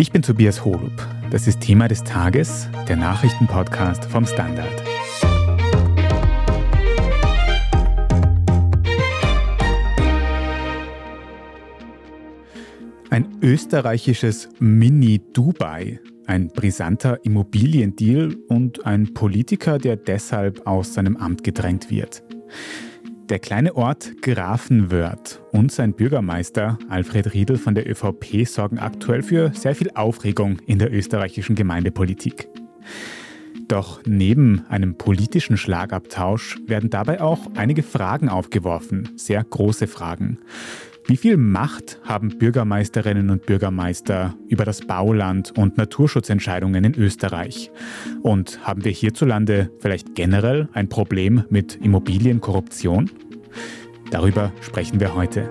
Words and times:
Ich 0.00 0.12
bin 0.12 0.22
Tobias 0.22 0.64
Holub. 0.64 0.92
Das 1.32 1.48
ist 1.48 1.60
Thema 1.60 1.88
des 1.88 2.04
Tages, 2.04 2.68
der 2.86 2.94
Nachrichtenpodcast 2.94 4.04
vom 4.04 4.24
Standard. 4.26 4.84
Ein 13.10 13.26
österreichisches 13.42 14.48
Mini-Dubai, 14.60 15.98
ein 16.26 16.46
brisanter 16.46 17.18
Immobiliendeal 17.24 18.36
und 18.46 18.86
ein 18.86 19.12
Politiker, 19.14 19.78
der 19.78 19.96
deshalb 19.96 20.64
aus 20.64 20.94
seinem 20.94 21.16
Amt 21.16 21.42
gedrängt 21.42 21.90
wird. 21.90 22.22
Der 23.28 23.38
kleine 23.38 23.76
Ort 23.76 24.22
Grafenwörth 24.22 25.42
und 25.52 25.70
sein 25.70 25.92
Bürgermeister 25.92 26.78
Alfred 26.88 27.34
Riedel 27.34 27.58
von 27.58 27.74
der 27.74 27.86
ÖVP 27.86 28.46
sorgen 28.46 28.78
aktuell 28.78 29.22
für 29.22 29.52
sehr 29.52 29.74
viel 29.74 29.90
Aufregung 29.94 30.60
in 30.64 30.78
der 30.78 30.90
österreichischen 30.90 31.54
Gemeindepolitik. 31.54 32.48
Doch 33.68 34.00
neben 34.06 34.64
einem 34.70 34.96
politischen 34.96 35.58
Schlagabtausch 35.58 36.58
werden 36.66 36.88
dabei 36.88 37.20
auch 37.20 37.40
einige 37.54 37.82
Fragen 37.82 38.30
aufgeworfen, 38.30 39.10
sehr 39.16 39.44
große 39.44 39.88
Fragen. 39.88 40.38
Wie 41.10 41.16
viel 41.16 41.38
Macht 41.38 41.98
haben 42.04 42.36
Bürgermeisterinnen 42.36 43.30
und 43.30 43.46
Bürgermeister 43.46 44.34
über 44.46 44.66
das 44.66 44.82
Bauland 44.82 45.56
und 45.56 45.78
Naturschutzentscheidungen 45.78 46.84
in 46.84 46.94
Österreich? 46.94 47.70
Und 48.20 48.60
haben 48.66 48.84
wir 48.84 48.92
hierzulande 48.92 49.70
vielleicht 49.78 50.14
generell 50.14 50.68
ein 50.74 50.90
Problem 50.90 51.44
mit 51.48 51.76
Immobilienkorruption? 51.76 53.10
Darüber 54.10 54.52
sprechen 54.60 55.00
wir 55.00 55.14
heute. 55.14 55.48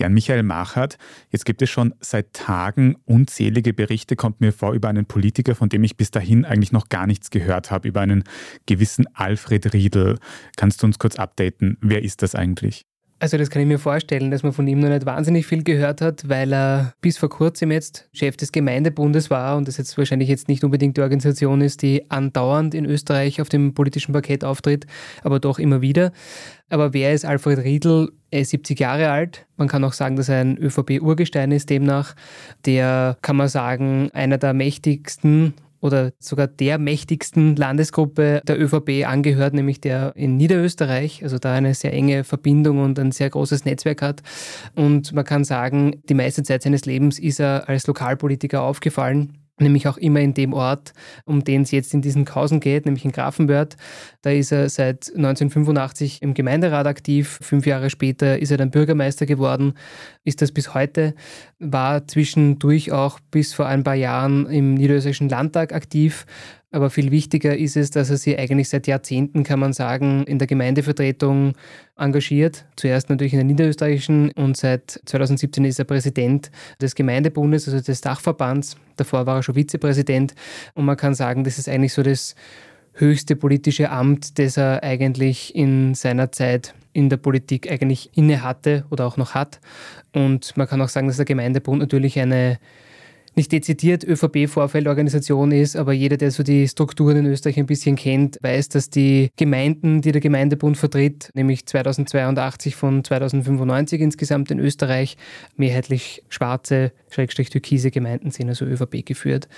Jan-Michael 0.00 0.42
Machert, 0.42 0.98
jetzt 1.30 1.44
gibt 1.44 1.62
es 1.62 1.70
schon 1.70 1.94
seit 2.00 2.32
Tagen 2.32 2.96
unzählige 3.04 3.72
Berichte, 3.72 4.16
kommt 4.16 4.40
mir 4.40 4.52
vor, 4.52 4.72
über 4.72 4.88
einen 4.88 5.06
Politiker, 5.06 5.54
von 5.54 5.68
dem 5.68 5.84
ich 5.84 5.96
bis 5.96 6.10
dahin 6.10 6.44
eigentlich 6.44 6.72
noch 6.72 6.88
gar 6.88 7.06
nichts 7.06 7.30
gehört 7.30 7.70
habe, 7.70 7.86
über 7.86 8.00
einen 8.00 8.24
gewissen 8.66 9.06
Alfred 9.14 9.72
Riedel. 9.72 10.18
Kannst 10.56 10.82
du 10.82 10.86
uns 10.86 10.98
kurz 10.98 11.16
updaten? 11.16 11.76
Wer 11.82 12.02
ist 12.02 12.22
das 12.22 12.34
eigentlich? 12.34 12.86
Also 13.22 13.36
das 13.36 13.50
kann 13.50 13.60
ich 13.60 13.68
mir 13.68 13.78
vorstellen, 13.78 14.30
dass 14.30 14.42
man 14.42 14.54
von 14.54 14.66
ihm 14.66 14.80
noch 14.80 14.88
nicht 14.88 15.04
wahnsinnig 15.04 15.46
viel 15.46 15.62
gehört 15.62 16.00
hat, 16.00 16.26
weil 16.30 16.54
er 16.54 16.94
bis 17.02 17.18
vor 17.18 17.28
kurzem 17.28 17.70
jetzt 17.70 18.08
Chef 18.14 18.34
des 18.38 18.50
Gemeindebundes 18.50 19.28
war 19.28 19.58
und 19.58 19.68
das 19.68 19.76
jetzt 19.76 19.98
wahrscheinlich 19.98 20.30
jetzt 20.30 20.48
nicht 20.48 20.64
unbedingt 20.64 20.96
die 20.96 21.02
Organisation 21.02 21.60
ist, 21.60 21.82
die 21.82 22.10
andauernd 22.10 22.74
in 22.74 22.86
Österreich 22.86 23.42
auf 23.42 23.50
dem 23.50 23.74
politischen 23.74 24.14
Parkett 24.14 24.42
auftritt, 24.42 24.86
aber 25.22 25.38
doch 25.38 25.58
immer 25.58 25.82
wieder. 25.82 26.12
Aber 26.70 26.94
wer 26.94 27.12
ist 27.12 27.26
Alfred 27.26 27.58
Riedl? 27.58 28.10
Er 28.30 28.40
ist 28.40 28.50
70 28.50 28.80
Jahre 28.80 29.10
alt. 29.10 29.44
Man 29.58 29.68
kann 29.68 29.84
auch 29.84 29.92
sagen, 29.92 30.16
dass 30.16 30.30
er 30.30 30.40
ein 30.40 30.56
ÖVP-Urgestein 30.56 31.52
ist 31.52 31.68
demnach. 31.68 32.14
Der, 32.64 33.18
kann 33.20 33.36
man 33.36 33.48
sagen, 33.48 34.08
einer 34.14 34.38
der 34.38 34.54
mächtigsten 34.54 35.52
oder 35.80 36.12
sogar 36.18 36.46
der 36.46 36.78
mächtigsten 36.78 37.56
Landesgruppe 37.56 38.42
der 38.46 38.60
ÖVP 38.60 39.06
angehört, 39.06 39.54
nämlich 39.54 39.80
der 39.80 40.12
in 40.16 40.36
Niederösterreich, 40.36 41.22
also 41.22 41.38
da 41.38 41.54
eine 41.54 41.74
sehr 41.74 41.92
enge 41.92 42.24
Verbindung 42.24 42.78
und 42.78 42.98
ein 42.98 43.12
sehr 43.12 43.30
großes 43.30 43.64
Netzwerk 43.64 44.02
hat. 44.02 44.22
Und 44.74 45.12
man 45.12 45.24
kann 45.24 45.44
sagen, 45.44 46.02
die 46.08 46.14
meiste 46.14 46.42
Zeit 46.42 46.62
seines 46.62 46.84
Lebens 46.84 47.18
ist 47.18 47.40
er 47.40 47.68
als 47.68 47.86
Lokalpolitiker 47.86 48.62
aufgefallen 48.62 49.39
nämlich 49.60 49.88
auch 49.88 49.96
immer 49.96 50.20
in 50.20 50.34
dem 50.34 50.52
Ort, 50.52 50.92
um 51.24 51.44
den 51.44 51.62
es 51.62 51.70
jetzt 51.70 51.94
in 51.94 52.02
diesen 52.02 52.24
Kausen 52.24 52.60
geht, 52.60 52.84
nämlich 52.84 53.04
in 53.04 53.12
Grafenwörth. 53.12 53.76
Da 54.22 54.30
ist 54.30 54.52
er 54.52 54.68
seit 54.68 55.08
1985 55.08 56.22
im 56.22 56.34
Gemeinderat 56.34 56.86
aktiv. 56.86 57.38
Fünf 57.42 57.66
Jahre 57.66 57.90
später 57.90 58.38
ist 58.38 58.50
er 58.50 58.56
dann 58.56 58.70
Bürgermeister 58.70 59.26
geworden, 59.26 59.74
ist 60.24 60.42
das 60.42 60.52
bis 60.52 60.74
heute, 60.74 61.14
war 61.58 62.06
zwischendurch 62.06 62.92
auch 62.92 63.20
bis 63.30 63.54
vor 63.54 63.66
ein 63.66 63.84
paar 63.84 63.94
Jahren 63.94 64.46
im 64.46 64.74
Niederösterreichischen 64.74 65.28
Landtag 65.28 65.72
aktiv, 65.72 66.26
aber 66.72 66.90
viel 66.90 67.10
wichtiger 67.10 67.56
ist 67.56 67.76
es, 67.76 67.90
dass 67.90 68.10
er 68.10 68.16
sich 68.16 68.38
eigentlich 68.38 68.68
seit 68.68 68.86
Jahrzehnten, 68.86 69.42
kann 69.42 69.58
man 69.58 69.72
sagen, 69.72 70.24
in 70.24 70.38
der 70.38 70.46
Gemeindevertretung 70.46 71.54
engagiert. 71.96 72.64
Zuerst 72.76 73.10
natürlich 73.10 73.32
in 73.32 73.38
der 73.40 73.46
niederösterreichischen 73.46 74.30
und 74.32 74.56
seit 74.56 75.00
2017 75.04 75.64
ist 75.64 75.78
er 75.80 75.84
Präsident 75.84 76.50
des 76.80 76.94
Gemeindebundes, 76.94 77.68
also 77.68 77.80
des 77.80 78.00
Dachverbands. 78.00 78.76
Davor 78.96 79.26
war 79.26 79.36
er 79.36 79.42
schon 79.42 79.56
Vizepräsident. 79.56 80.34
Und 80.74 80.84
man 80.84 80.96
kann 80.96 81.14
sagen, 81.14 81.42
das 81.42 81.58
ist 81.58 81.68
eigentlich 81.68 81.92
so 81.92 82.04
das 82.04 82.36
höchste 82.92 83.34
politische 83.34 83.90
Amt, 83.90 84.38
das 84.38 84.56
er 84.56 84.82
eigentlich 84.84 85.54
in 85.54 85.94
seiner 85.94 86.30
Zeit 86.30 86.74
in 86.92 87.08
der 87.08 87.16
Politik 87.16 87.70
eigentlich 87.70 88.10
inne 88.16 88.42
hatte 88.42 88.84
oder 88.90 89.06
auch 89.06 89.16
noch 89.16 89.34
hat. 89.34 89.60
Und 90.12 90.56
man 90.56 90.68
kann 90.68 90.80
auch 90.82 90.88
sagen, 90.88 91.08
dass 91.08 91.16
der 91.16 91.24
Gemeindebund 91.24 91.80
natürlich 91.80 92.18
eine 92.18 92.58
nicht 93.34 93.52
dezidiert 93.52 94.04
ÖVP-Vorfeldorganisation 94.04 95.52
ist, 95.52 95.76
aber 95.76 95.92
jeder, 95.92 96.16
der 96.16 96.30
so 96.30 96.42
die 96.42 96.66
Strukturen 96.68 97.18
in 97.18 97.26
Österreich 97.26 97.58
ein 97.58 97.66
bisschen 97.66 97.96
kennt, 97.96 98.38
weiß, 98.42 98.70
dass 98.70 98.90
die 98.90 99.30
Gemeinden, 99.36 100.02
die 100.02 100.12
der 100.12 100.20
Gemeindebund 100.20 100.76
vertritt, 100.76 101.30
nämlich 101.34 101.66
2082 101.66 102.74
von 102.74 103.04
2095 103.04 104.00
insgesamt 104.00 104.50
in 104.50 104.58
Österreich, 104.58 105.16
mehrheitlich 105.56 106.22
schwarze, 106.28 106.92
schrägstrich 107.10 107.50
türkise 107.50 107.90
Gemeinden 107.90 108.30
sind, 108.30 108.48
also 108.48 108.64
ÖVP 108.64 109.04
geführt. 109.04 109.48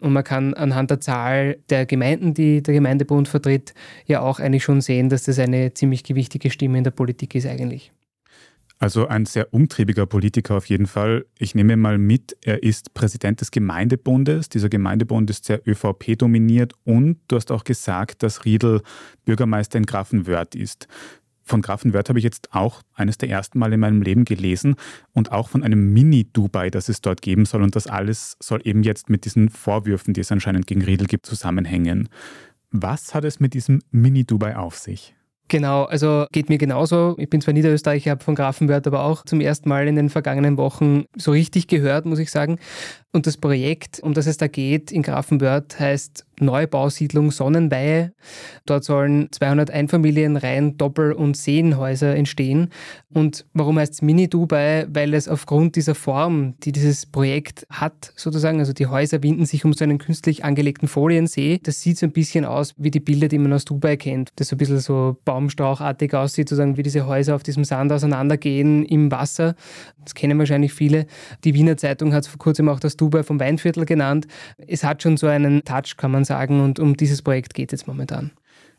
Und 0.00 0.12
man 0.12 0.24
kann 0.24 0.54
anhand 0.54 0.90
der 0.90 1.00
Zahl 1.00 1.58
der 1.70 1.86
Gemeinden, 1.86 2.34
die 2.34 2.62
der 2.62 2.74
Gemeindebund 2.74 3.28
vertritt, 3.28 3.74
ja 4.06 4.20
auch 4.20 4.40
eigentlich 4.40 4.64
schon 4.64 4.80
sehen, 4.80 5.08
dass 5.08 5.24
das 5.24 5.38
eine 5.38 5.74
ziemlich 5.74 6.04
gewichtige 6.04 6.50
Stimme 6.50 6.78
in 6.78 6.84
der 6.84 6.90
Politik 6.90 7.34
ist 7.34 7.46
eigentlich. 7.46 7.92
Also 8.80 9.08
ein 9.08 9.26
sehr 9.26 9.52
umtriebiger 9.52 10.06
Politiker 10.06 10.56
auf 10.56 10.66
jeden 10.66 10.86
Fall. 10.86 11.26
Ich 11.36 11.54
nehme 11.56 11.76
mal 11.76 11.98
mit, 11.98 12.36
er 12.42 12.62
ist 12.62 12.94
Präsident 12.94 13.40
des 13.40 13.50
Gemeindebundes. 13.50 14.48
Dieser 14.48 14.68
Gemeindebund 14.68 15.28
ist 15.30 15.46
sehr 15.46 15.66
ÖVP 15.66 16.16
dominiert 16.16 16.74
und 16.84 17.18
du 17.26 17.36
hast 17.36 17.50
auch 17.50 17.64
gesagt, 17.64 18.22
dass 18.22 18.44
Riedel 18.44 18.82
Bürgermeister 19.24 19.78
in 19.78 19.86
Grafenwörth 19.86 20.54
ist. 20.54 20.86
Von 21.42 21.62
Grafenwörth 21.62 22.08
habe 22.08 22.20
ich 22.20 22.24
jetzt 22.24 22.54
auch 22.54 22.82
eines 22.94 23.18
der 23.18 23.30
ersten 23.30 23.58
Mal 23.58 23.72
in 23.72 23.80
meinem 23.80 24.02
Leben 24.02 24.24
gelesen 24.24 24.76
und 25.12 25.32
auch 25.32 25.48
von 25.48 25.64
einem 25.64 25.92
Mini-Dubai, 25.92 26.70
das 26.70 26.88
es 26.88 27.00
dort 27.00 27.22
geben 27.22 27.46
soll. 27.46 27.62
Und 27.62 27.74
das 27.74 27.86
alles 27.86 28.36
soll 28.38 28.60
eben 28.64 28.82
jetzt 28.82 29.08
mit 29.08 29.24
diesen 29.24 29.48
Vorwürfen, 29.48 30.14
die 30.14 30.20
es 30.20 30.30
anscheinend 30.30 30.66
gegen 30.66 30.82
Riedel 30.82 31.06
gibt, 31.06 31.26
zusammenhängen. 31.26 32.10
Was 32.70 33.14
hat 33.14 33.24
es 33.24 33.40
mit 33.40 33.54
diesem 33.54 33.80
Mini-Dubai 33.90 34.56
auf 34.56 34.76
sich? 34.76 35.16
Genau, 35.48 35.84
also 35.84 36.26
geht 36.30 36.50
mir 36.50 36.58
genauso. 36.58 37.14
Ich 37.16 37.30
bin 37.30 37.40
zwar 37.40 37.54
Niederösterreicher, 37.54 38.10
habe 38.10 38.22
von 38.22 38.34
Grafenwörth 38.34 38.86
aber 38.86 39.04
auch 39.04 39.24
zum 39.24 39.40
ersten 39.40 39.68
Mal 39.70 39.88
in 39.88 39.96
den 39.96 40.10
vergangenen 40.10 40.58
Wochen 40.58 41.04
so 41.16 41.30
richtig 41.30 41.68
gehört, 41.68 42.04
muss 42.04 42.18
ich 42.18 42.30
sagen. 42.30 42.58
Und 43.12 43.26
das 43.26 43.38
Projekt, 43.38 44.00
um 44.00 44.12
das 44.12 44.26
es 44.26 44.36
da 44.36 44.46
geht, 44.46 44.92
in 44.92 45.02
Grafenwörth 45.02 45.80
heißt 45.80 46.26
Neubausiedlung 46.40 47.30
Sonnenweihe. 47.30 48.12
Dort 48.66 48.84
sollen 48.84 49.28
200 49.30 49.70
Einfamilienreihen, 49.70 50.76
Doppel- 50.76 51.12
und 51.12 51.36
Seenhäuser 51.36 52.14
entstehen. 52.16 52.70
Und 53.12 53.46
warum 53.54 53.78
heißt 53.78 53.94
es 53.94 54.02
Mini-Dubai? 54.02 54.86
Weil 54.88 55.14
es 55.14 55.28
aufgrund 55.28 55.76
dieser 55.76 55.94
Form, 55.94 56.54
die 56.60 56.72
dieses 56.72 57.06
Projekt 57.06 57.66
hat, 57.70 58.12
sozusagen, 58.16 58.58
also 58.58 58.72
die 58.72 58.86
Häuser 58.86 59.22
winden 59.22 59.46
sich 59.46 59.64
um 59.64 59.72
so 59.72 59.84
einen 59.84 59.98
künstlich 59.98 60.44
angelegten 60.44 60.88
Foliensee. 60.88 61.60
Das 61.62 61.80
sieht 61.80 61.98
so 61.98 62.06
ein 62.06 62.12
bisschen 62.12 62.44
aus 62.44 62.74
wie 62.76 62.90
die 62.90 63.00
Bilder, 63.00 63.28
die 63.28 63.38
man 63.38 63.52
aus 63.52 63.64
Dubai 63.64 63.96
kennt. 63.96 64.30
Das 64.36 64.48
so 64.48 64.56
ein 64.56 64.58
bisschen 64.58 64.80
so 64.80 65.16
baumstrauchartig 65.24 66.14
aussieht, 66.14 66.48
sozusagen 66.48 66.76
wie 66.76 66.82
diese 66.82 67.06
Häuser 67.06 67.34
auf 67.34 67.42
diesem 67.42 67.64
Sand 67.64 67.92
auseinandergehen 67.92 68.84
im 68.84 69.10
Wasser. 69.10 69.54
Das 70.02 70.14
kennen 70.14 70.38
wahrscheinlich 70.38 70.72
viele. 70.72 71.06
Die 71.44 71.54
Wiener 71.54 71.76
Zeitung 71.76 72.12
hat 72.12 72.24
es 72.24 72.28
vor 72.28 72.38
kurzem 72.38 72.68
auch 72.68 72.80
das 72.80 72.96
Dubai 72.96 73.22
vom 73.22 73.38
Weinviertel 73.38 73.84
genannt. 73.84 74.26
Es 74.66 74.84
hat 74.84 75.02
schon 75.02 75.16
so 75.16 75.26
einen 75.26 75.62
Touch, 75.64 75.96
kann 75.96 76.10
man 76.10 76.24
sagen, 76.28 76.60
und 76.60 76.78
um 76.78 76.96
dieses 76.96 77.22
Projekt 77.22 77.54
geht 77.54 77.72
es 77.72 77.80
jetzt 77.80 77.88
momentan. 77.88 78.30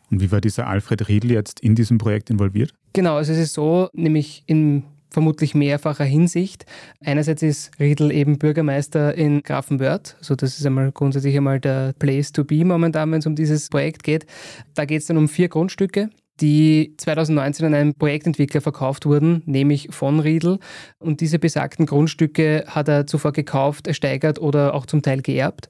Und 0.10 0.22
wie 0.22 0.32
war 0.32 0.42
dieser 0.42 0.68
Alfred 0.68 1.08
Riedl 1.08 1.32
jetzt 1.32 1.60
in 1.60 1.76
diesem 1.76 1.98
Projekt 1.98 2.30
involviert? 2.30 2.74
Genau, 2.94 3.18
also 3.18 3.32
es 3.32 3.38
ist 3.38 3.54
so, 3.54 3.90
nämlich 3.94 4.44
in 4.47 4.84
vermutlich 5.12 5.56
mehrfacher 5.56 6.03
Hinsicht. 6.03 6.66
Einerseits 7.03 7.41
ist 7.41 7.72
Riedl 7.79 8.12
eben 8.12 8.38
Bürgermeister 8.38 9.16
in 9.16 9.41
Grafenwörth, 9.41 10.16
also 10.20 10.35
das 10.35 10.59
ist 10.59 10.66
einmal 10.66 10.91
grundsätzlich 10.91 11.35
einmal 11.35 11.59
der 11.59 11.94
Place 11.97 12.32
to 12.32 12.44
be 12.44 12.64
momentan, 12.64 13.12
wenn 13.12 13.20
es 13.20 13.26
um 13.26 13.35
dieses 13.35 13.70
Projekt 13.70 14.03
geht. 14.03 14.26
Da 14.76 14.85
geht 14.85 15.02
es 15.02 15.08
dann 15.08 15.18
um 15.18 15.28
vier 15.28 15.50
Grundstücke 15.50 16.09
die 16.41 16.94
2019 16.97 17.66
an 17.66 17.73
einen 17.73 17.94
Projektentwickler 17.94 18.62
verkauft 18.62 19.06
wurden, 19.06 19.44
nämlich 19.46 19.90
von 19.91 20.20
Riedl. 20.20 20.59
Und 21.00 21.22
diese 21.22 21.40
besagten 21.40 21.85
Grundstücke 21.85 22.66
hat 22.68 22.88
er 22.88 23.08
zuvor 23.08 23.34
gekauft, 23.34 23.88
ersteigert 23.88 24.40
oder 24.40 24.73
auch 24.73 24.85
zum 24.85 25.02
Teil 25.02 25.22
geerbt. 25.22 25.70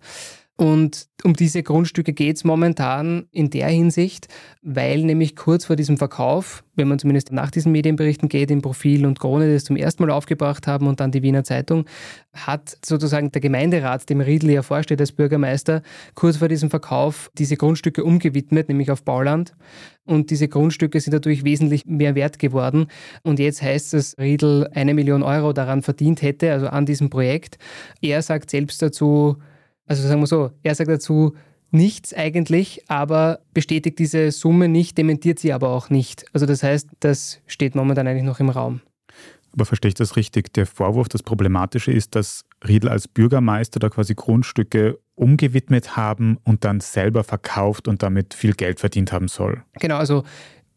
Und 0.60 1.08
um 1.24 1.36
diese 1.36 1.64
Grundstücke 1.64 2.12
geht 2.12 2.36
es 2.36 2.44
momentan 2.44 3.28
in 3.32 3.50
der 3.50 3.70
Hinsicht, 3.70 4.28
weil 4.62 5.06
nämlich 5.06 5.38
kurz 5.38 5.64
vor 5.64 5.78
diesem 5.78 5.96
Verkauf, 5.96 6.66
wenn 6.76 6.90
man 6.90 7.00
zumindest 7.00 7.32
nach 7.32 7.50
diesen 7.50 7.72
Medienberichten 7.72 8.28
geht, 8.28 8.52
im 8.52 8.62
Profil 8.62 9.06
und 9.06 9.18
Krone 9.22 9.54
das 9.54 9.64
zum 9.64 9.78
ersten 9.78 10.04
Mal 10.04 10.12
aufgebracht 10.12 10.68
haben 10.68 10.88
und 10.88 11.00
dann 11.00 11.14
die 11.14 11.24
Wiener 11.24 11.46
Zeitung, 11.46 11.86
hat 12.34 12.78
sozusagen 12.84 13.32
der 13.32 13.40
Gemeinderat, 13.40 14.10
dem 14.10 14.20
Riedl 14.20 14.50
ja 14.50 14.62
vorsteht 14.62 15.00
als 15.00 15.14
Bürgermeister, 15.14 15.82
kurz 16.14 16.36
vor 16.36 16.50
diesem 16.50 16.70
Verkauf 16.70 17.32
diese 17.38 17.56
Grundstücke 17.56 18.04
umgewidmet, 18.04 18.68
nämlich 18.68 18.92
auf 18.92 19.04
Bauland. 19.04 19.56
Und 20.04 20.30
diese 20.30 20.50
Grundstücke 20.50 21.00
sind 21.00 21.14
dadurch 21.14 21.46
wesentlich 21.46 21.86
mehr 21.86 22.16
wert 22.16 22.38
geworden. 22.38 22.88
Und 23.24 23.40
jetzt 23.40 23.62
heißt 23.62 23.94
es, 23.94 24.18
Riedl 24.18 24.68
eine 24.74 24.94
Million 24.94 25.24
Euro 25.24 25.54
daran 25.54 25.84
verdient 25.84 26.22
hätte, 26.22 26.52
also 26.52 26.68
an 26.68 26.86
diesem 26.86 27.10
Projekt. 27.10 27.60
Er 28.02 28.22
sagt 28.22 28.50
selbst 28.50 28.82
dazu, 28.82 29.38
also 29.90 30.08
sagen 30.08 30.22
wir 30.22 30.28
so, 30.28 30.52
er 30.64 30.76
sagt 30.76 30.90
dazu 30.90 31.36
nichts 31.72 32.14
eigentlich, 32.14 32.84
aber 32.88 33.40
bestätigt 33.54 34.00
diese 34.00 34.32
Summe 34.32 34.68
nicht, 34.68 34.98
dementiert 34.98 35.40
sie 35.40 35.52
aber 35.52 35.70
auch 35.70 35.90
nicht. 35.90 36.26
Also 36.32 36.46
das 36.46 36.64
heißt, 36.64 36.90
das 37.00 37.42
steht 37.48 37.76
momentan 37.76 38.08
eigentlich 38.08 38.24
noch 38.24 38.40
im 38.40 38.50
Raum. 38.50 38.82
Aber 39.52 39.66
verstehe 39.66 39.90
ich 39.90 39.96
das 39.96 40.16
richtig? 40.16 40.54
Der 40.54 40.68
Vorwurf, 40.68 41.10
das 41.10 41.24
Problematische 41.24 41.92
ist, 41.92 42.16
dass 42.16 42.46
Riedl 42.68 42.88
als 42.88 43.08
Bürgermeister 43.08 43.80
da 43.80 43.90
quasi 43.90 44.14
Grundstücke 44.14 45.00
umgewidmet 45.16 45.98
haben 45.98 46.38
und 46.44 46.64
dann 46.66 46.80
selber 46.80 47.24
verkauft 47.24 47.88
und 47.88 48.04
damit 48.04 48.36
viel 48.36 48.54
Geld 48.54 48.80
verdient 48.80 49.12
haben 49.12 49.28
soll. 49.28 49.64
Genau, 49.80 49.98
also 49.98 50.24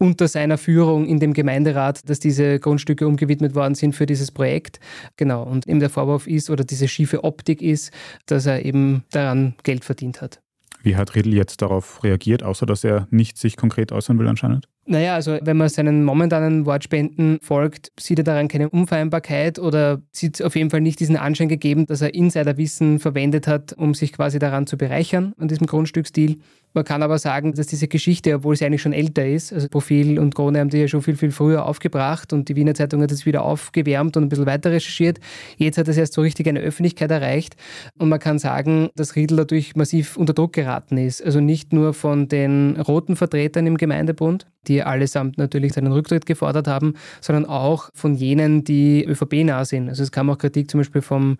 unter 0.02 0.26
seiner 0.26 0.58
Führung 0.58 1.06
in 1.06 1.20
dem 1.20 1.32
Gemeinderat, 1.32 2.08
dass 2.10 2.18
diese 2.18 2.58
Grundstücke 2.58 3.06
umgewidmet 3.06 3.54
worden 3.54 3.76
sind 3.76 3.94
für 3.94 4.04
dieses 4.04 4.32
Projekt. 4.32 4.80
Genau. 5.16 5.44
Und 5.44 5.68
eben 5.68 5.78
der 5.78 5.90
Vorwurf 5.90 6.26
ist 6.26 6.50
oder 6.50 6.64
diese 6.64 6.88
schiefe 6.88 7.22
Optik 7.22 7.62
ist, 7.62 7.92
dass 8.26 8.46
er 8.46 8.64
eben 8.64 9.04
daran 9.12 9.54
Geld 9.62 9.84
verdient 9.84 10.20
hat. 10.20 10.40
Wie 10.82 10.96
hat 10.96 11.14
Riedl 11.14 11.32
jetzt 11.32 11.62
darauf 11.62 12.02
reagiert, 12.02 12.42
außer 12.42 12.66
dass 12.66 12.82
er 12.82 13.06
nicht 13.12 13.38
sich 13.38 13.56
konkret 13.56 13.92
äußern 13.92 14.18
will 14.18 14.26
anscheinend? 14.26 14.66
Naja, 14.84 15.14
also 15.14 15.38
wenn 15.40 15.56
man 15.56 15.68
seinen 15.68 16.02
momentanen 16.02 16.66
Wortspenden 16.66 17.38
folgt, 17.40 17.92
sieht 18.00 18.18
er 18.18 18.24
daran 18.24 18.48
keine 18.48 18.68
Unvereinbarkeit 18.68 19.60
oder 19.60 20.02
sieht 20.10 20.42
auf 20.42 20.56
jeden 20.56 20.70
Fall 20.70 20.80
nicht 20.80 20.98
diesen 20.98 21.16
Anschein 21.16 21.48
gegeben, 21.48 21.86
dass 21.86 22.00
er 22.00 22.12
Insiderwissen 22.12 22.98
verwendet 22.98 23.46
hat, 23.46 23.72
um 23.74 23.94
sich 23.94 24.12
quasi 24.12 24.40
daran 24.40 24.66
zu 24.66 24.76
bereichern, 24.76 25.34
an 25.38 25.46
diesem 25.46 25.68
Grundstücksdeal. 25.68 26.34
Man 26.74 26.84
kann 26.84 27.02
aber 27.02 27.18
sagen, 27.18 27.54
dass 27.54 27.66
diese 27.66 27.88
Geschichte, 27.88 28.34
obwohl 28.34 28.56
sie 28.56 28.64
eigentlich 28.64 28.82
schon 28.82 28.92
älter 28.92 29.26
ist, 29.26 29.52
also 29.52 29.68
Profil 29.68 30.18
und 30.18 30.34
Krone 30.34 30.60
haben 30.60 30.70
die 30.70 30.78
ja 30.78 30.88
schon 30.88 31.02
viel, 31.02 31.16
viel 31.16 31.30
früher 31.30 31.66
aufgebracht 31.66 32.32
und 32.32 32.48
die 32.48 32.56
Wiener 32.56 32.74
Zeitung 32.74 33.02
hat 33.02 33.12
es 33.12 33.26
wieder 33.26 33.42
aufgewärmt 33.42 34.16
und 34.16 34.24
ein 34.24 34.28
bisschen 34.28 34.46
weiter 34.46 34.70
recherchiert. 34.70 35.20
Jetzt 35.56 35.78
hat 35.78 35.88
es 35.88 35.96
erst 35.96 36.14
so 36.14 36.22
richtig 36.22 36.48
eine 36.48 36.60
Öffentlichkeit 36.60 37.10
erreicht 37.10 37.56
und 37.98 38.08
man 38.08 38.18
kann 38.18 38.38
sagen, 38.38 38.90
dass 38.96 39.16
Riedl 39.16 39.36
dadurch 39.36 39.76
massiv 39.76 40.16
unter 40.16 40.32
Druck 40.32 40.52
geraten 40.52 40.96
ist. 40.96 41.22
Also 41.22 41.40
nicht 41.40 41.72
nur 41.72 41.94
von 41.94 42.28
den 42.28 42.80
roten 42.80 43.16
Vertretern 43.16 43.66
im 43.66 43.76
Gemeindebund, 43.76 44.46
die 44.68 44.82
allesamt 44.82 45.38
natürlich 45.38 45.72
seinen 45.72 45.92
Rücktritt 45.92 46.26
gefordert 46.26 46.68
haben, 46.68 46.94
sondern 47.20 47.46
auch 47.46 47.90
von 47.94 48.14
jenen, 48.14 48.64
die 48.64 49.04
ÖVP-nah 49.04 49.64
sind. 49.64 49.88
Also 49.88 50.02
es 50.02 50.12
kam 50.12 50.30
auch 50.30 50.38
Kritik 50.38 50.70
zum 50.70 50.80
Beispiel 50.80 51.02
vom 51.02 51.36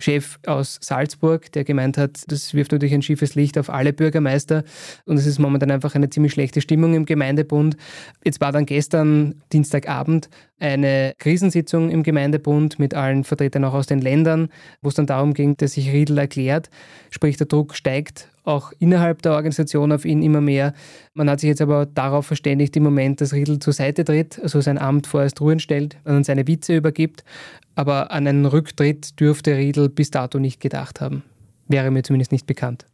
Gemeindebund-Chef 0.00 0.38
aus 0.46 0.78
Salzburg, 0.80 1.52
der 1.52 1.64
gemeint 1.64 1.98
hat, 1.98 2.22
das 2.28 2.54
wirft 2.54 2.72
natürlich 2.72 2.94
ein 2.94 3.02
schiefes 3.02 3.34
Licht 3.34 3.58
auf 3.58 3.70
alle 3.70 3.92
Bürgermeister 3.92 4.64
und 5.04 5.16
es 5.18 5.26
ist 5.26 5.38
momentan 5.38 5.70
einfach 5.70 5.94
eine 5.94 6.10
ziemlich 6.10 6.32
schlechte 6.32 6.60
Stimmung 6.60 6.94
im 6.94 7.04
Gemeindebund. 7.04 7.76
Jetzt 8.24 8.40
war 8.40 8.52
dann 8.52 8.66
gestern, 8.66 9.42
Dienstagabend, 9.52 10.28
eine 10.58 11.14
Krisensitzung 11.18 11.90
im 11.90 12.02
Gemeindebund 12.02 12.78
mit 12.78 12.94
allen 12.94 13.24
Vertretern 13.24 13.64
auch 13.64 13.74
aus 13.74 13.86
den 13.86 14.00
Ländern, 14.00 14.48
wo 14.82 14.88
es 14.88 14.94
dann 14.94 15.06
darum 15.06 15.34
ging, 15.34 15.56
dass 15.56 15.72
sich 15.72 15.90
Riedl 15.92 16.18
erklärt, 16.18 16.70
sprich 17.10 17.36
der 17.36 17.46
Druck 17.46 17.74
steigt 17.74 18.28
auch 18.50 18.72
innerhalb 18.78 19.22
der 19.22 19.32
Organisation 19.32 19.92
auf 19.92 20.04
ihn 20.04 20.22
immer 20.22 20.40
mehr. 20.40 20.74
Man 21.14 21.30
hat 21.30 21.40
sich 21.40 21.48
jetzt 21.48 21.60
aber 21.60 21.86
darauf 21.86 22.26
verständigt 22.26 22.76
im 22.76 22.82
Moment, 22.82 23.20
dass 23.20 23.32
Riedl 23.32 23.58
zur 23.58 23.72
Seite 23.72 24.04
tritt, 24.04 24.38
also 24.42 24.60
sein 24.60 24.78
Amt 24.78 25.06
vorerst 25.06 25.40
ruhen 25.40 25.60
stellt 25.60 25.96
und 26.04 26.24
seine 26.24 26.46
Vize 26.46 26.76
übergibt. 26.76 27.24
Aber 27.74 28.10
an 28.10 28.26
einen 28.26 28.46
Rücktritt 28.46 29.18
dürfte 29.18 29.56
Riedl 29.56 29.88
bis 29.88 30.10
dato 30.10 30.38
nicht 30.38 30.60
gedacht 30.60 31.00
haben. 31.00 31.22
Wäre 31.68 31.90
mir 31.90 32.02
zumindest 32.02 32.32
nicht 32.32 32.46
bekannt. 32.46 32.86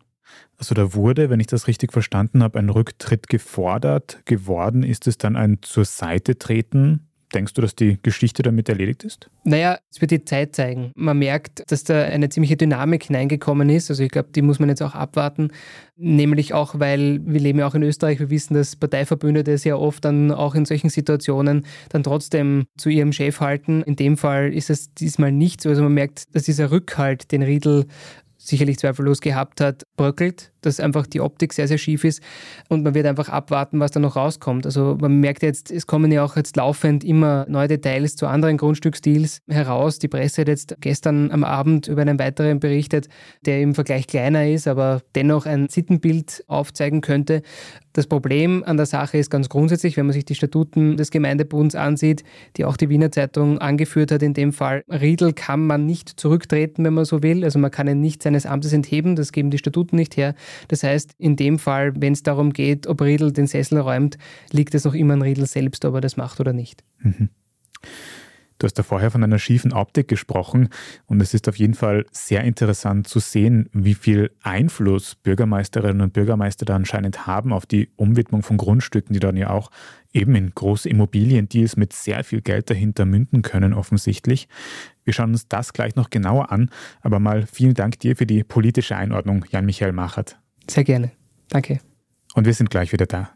Also 0.58 0.74
da 0.74 0.94
wurde, 0.94 1.30
wenn 1.30 1.40
ich 1.40 1.46
das 1.46 1.66
richtig 1.66 1.92
verstanden 1.92 2.42
habe, 2.42 2.58
ein 2.58 2.70
Rücktritt 2.70 3.28
gefordert. 3.28 4.20
Geworden 4.24 4.82
ist 4.82 5.06
es 5.06 5.18
dann 5.18 5.36
ein 5.36 5.58
zur 5.62 5.84
Seite 5.84 6.38
treten. 6.38 7.05
Denkst 7.34 7.54
du, 7.54 7.60
dass 7.60 7.74
die 7.74 7.98
Geschichte 8.02 8.42
damit 8.42 8.68
erledigt 8.68 9.02
ist? 9.02 9.28
Naja, 9.44 9.78
es 9.90 10.00
wird 10.00 10.12
die 10.12 10.24
Zeit 10.24 10.54
zeigen. 10.54 10.92
Man 10.94 11.18
merkt, 11.18 11.70
dass 11.70 11.82
da 11.82 12.02
eine 12.02 12.28
ziemliche 12.28 12.56
Dynamik 12.56 13.04
hineingekommen 13.04 13.68
ist. 13.68 13.90
Also 13.90 14.04
ich 14.04 14.10
glaube, 14.10 14.28
die 14.34 14.42
muss 14.42 14.60
man 14.60 14.68
jetzt 14.68 14.82
auch 14.82 14.94
abwarten. 14.94 15.50
Nämlich 15.96 16.54
auch, 16.54 16.78
weil 16.78 17.20
wir 17.24 17.40
leben 17.40 17.58
ja 17.58 17.66
auch 17.66 17.74
in 17.74 17.82
Österreich. 17.82 18.20
Wir 18.20 18.30
wissen, 18.30 18.54
dass 18.54 18.76
Parteiverbündete 18.76 19.58
sehr 19.58 19.80
oft 19.80 20.04
dann 20.04 20.30
auch 20.30 20.54
in 20.54 20.66
solchen 20.66 20.90
Situationen 20.90 21.66
dann 21.88 22.02
trotzdem 22.04 22.66
zu 22.76 22.90
ihrem 22.90 23.12
Chef 23.12 23.40
halten. 23.40 23.82
In 23.82 23.96
dem 23.96 24.16
Fall 24.16 24.52
ist 24.52 24.70
es 24.70 24.94
diesmal 24.94 25.32
nicht 25.32 25.60
so. 25.60 25.68
Also 25.68 25.82
man 25.82 25.94
merkt, 25.94 26.34
dass 26.34 26.44
dieser 26.44 26.70
Rückhalt, 26.70 27.32
den 27.32 27.42
Riedel 27.42 27.86
sicherlich 28.46 28.78
zweifellos 28.78 29.20
gehabt 29.20 29.60
hat, 29.60 29.82
bröckelt 29.96 30.52
dass 30.66 30.80
einfach 30.80 31.06
die 31.06 31.20
Optik 31.20 31.52
sehr, 31.52 31.68
sehr 31.68 31.78
schief 31.78 32.04
ist 32.04 32.20
und 32.68 32.82
man 32.82 32.94
wird 32.94 33.06
einfach 33.06 33.28
abwarten, 33.28 33.78
was 33.80 33.92
da 33.92 34.00
noch 34.00 34.16
rauskommt. 34.16 34.66
Also 34.66 34.98
man 35.00 35.20
merkt 35.20 35.42
jetzt, 35.42 35.70
es 35.70 35.86
kommen 35.86 36.10
ja 36.10 36.24
auch 36.24 36.36
jetzt 36.36 36.56
laufend 36.56 37.04
immer 37.04 37.46
neue 37.48 37.68
Details 37.68 38.16
zu 38.16 38.26
anderen 38.26 38.56
Grundstücksdeals 38.56 39.38
heraus. 39.48 39.98
Die 40.00 40.08
Presse 40.08 40.42
hat 40.42 40.48
jetzt 40.48 40.76
gestern 40.80 41.30
am 41.30 41.44
Abend 41.44 41.86
über 41.86 42.02
einen 42.02 42.18
weiteren 42.18 42.58
berichtet, 42.58 43.08
der 43.46 43.60
im 43.60 43.74
Vergleich 43.74 44.08
kleiner 44.08 44.48
ist, 44.48 44.66
aber 44.66 45.02
dennoch 45.14 45.46
ein 45.46 45.68
Sittenbild 45.68 46.44
aufzeigen 46.48 47.00
könnte. 47.00 47.42
Das 47.96 48.06
Problem 48.06 48.62
an 48.62 48.76
der 48.76 48.84
Sache 48.84 49.16
ist 49.16 49.30
ganz 49.30 49.48
grundsätzlich, 49.48 49.96
wenn 49.96 50.04
man 50.04 50.12
sich 50.12 50.26
die 50.26 50.34
Statuten 50.34 50.98
des 50.98 51.10
Gemeindebunds 51.10 51.74
ansieht, 51.74 52.24
die 52.58 52.66
auch 52.66 52.76
die 52.76 52.90
Wiener 52.90 53.10
Zeitung 53.10 53.56
angeführt 53.56 54.12
hat, 54.12 54.22
in 54.22 54.34
dem 54.34 54.52
Fall 54.52 54.84
Riedel 54.90 55.32
kann 55.32 55.66
man 55.66 55.86
nicht 55.86 56.20
zurücktreten, 56.20 56.84
wenn 56.84 56.92
man 56.92 57.06
so 57.06 57.22
will. 57.22 57.42
Also 57.42 57.58
man 57.58 57.70
kann 57.70 57.88
ihn 57.88 58.02
nicht 58.02 58.22
seines 58.22 58.44
Amtes 58.44 58.74
entheben, 58.74 59.16
das 59.16 59.32
geben 59.32 59.50
die 59.50 59.56
Statuten 59.56 59.96
nicht 59.96 60.18
her. 60.18 60.34
Das 60.68 60.82
heißt, 60.82 61.14
in 61.16 61.36
dem 61.36 61.58
Fall, 61.58 61.94
wenn 61.96 62.12
es 62.12 62.22
darum 62.22 62.52
geht, 62.52 62.86
ob 62.86 63.00
Riedel 63.00 63.32
den 63.32 63.46
Sessel 63.46 63.78
räumt, 63.78 64.18
liegt 64.50 64.74
es 64.74 64.84
noch 64.84 64.92
immer 64.92 65.14
an 65.14 65.22
Riedel 65.22 65.46
selbst, 65.46 65.82
ob 65.86 65.94
er 65.94 66.02
das 66.02 66.18
macht 66.18 66.38
oder 66.38 66.52
nicht. 66.52 66.84
Mhm. 66.98 67.30
Du 68.58 68.64
hast 68.64 68.74
da 68.74 68.82
vorher 68.82 69.10
von 69.10 69.22
einer 69.22 69.38
schiefen 69.38 69.72
Optik 69.72 70.08
gesprochen 70.08 70.68
und 71.06 71.20
es 71.20 71.34
ist 71.34 71.48
auf 71.48 71.56
jeden 71.56 71.74
Fall 71.74 72.06
sehr 72.10 72.42
interessant 72.44 73.06
zu 73.06 73.18
sehen, 73.18 73.68
wie 73.72 73.94
viel 73.94 74.30
Einfluss 74.42 75.14
Bürgermeisterinnen 75.14 76.00
und 76.00 76.12
Bürgermeister 76.12 76.64
da 76.64 76.74
anscheinend 76.74 77.26
haben 77.26 77.52
auf 77.52 77.66
die 77.66 77.90
Umwidmung 77.96 78.42
von 78.42 78.56
Grundstücken, 78.56 79.12
die 79.12 79.20
dann 79.20 79.36
ja 79.36 79.50
auch 79.50 79.70
eben 80.12 80.34
in 80.34 80.52
große 80.54 80.88
Immobiliendeals 80.88 81.76
mit 81.76 81.92
sehr 81.92 82.24
viel 82.24 82.40
Geld 82.40 82.70
dahinter 82.70 83.04
münden 83.04 83.42
können, 83.42 83.74
offensichtlich. 83.74 84.48
Wir 85.04 85.12
schauen 85.12 85.30
uns 85.30 85.48
das 85.48 85.74
gleich 85.74 85.94
noch 85.94 86.08
genauer 86.08 86.50
an, 86.50 86.70
aber 87.02 87.20
mal 87.20 87.46
vielen 87.46 87.74
Dank 87.74 88.00
dir 88.00 88.16
für 88.16 88.26
die 88.26 88.42
politische 88.42 88.96
Einordnung, 88.96 89.44
Jan-Michael 89.50 89.92
Machert. 89.92 90.38
Sehr 90.68 90.84
gerne. 90.84 91.12
Danke. 91.48 91.80
Und 92.34 92.46
wir 92.46 92.54
sind 92.54 92.70
gleich 92.70 92.92
wieder 92.92 93.06
da. 93.06 93.35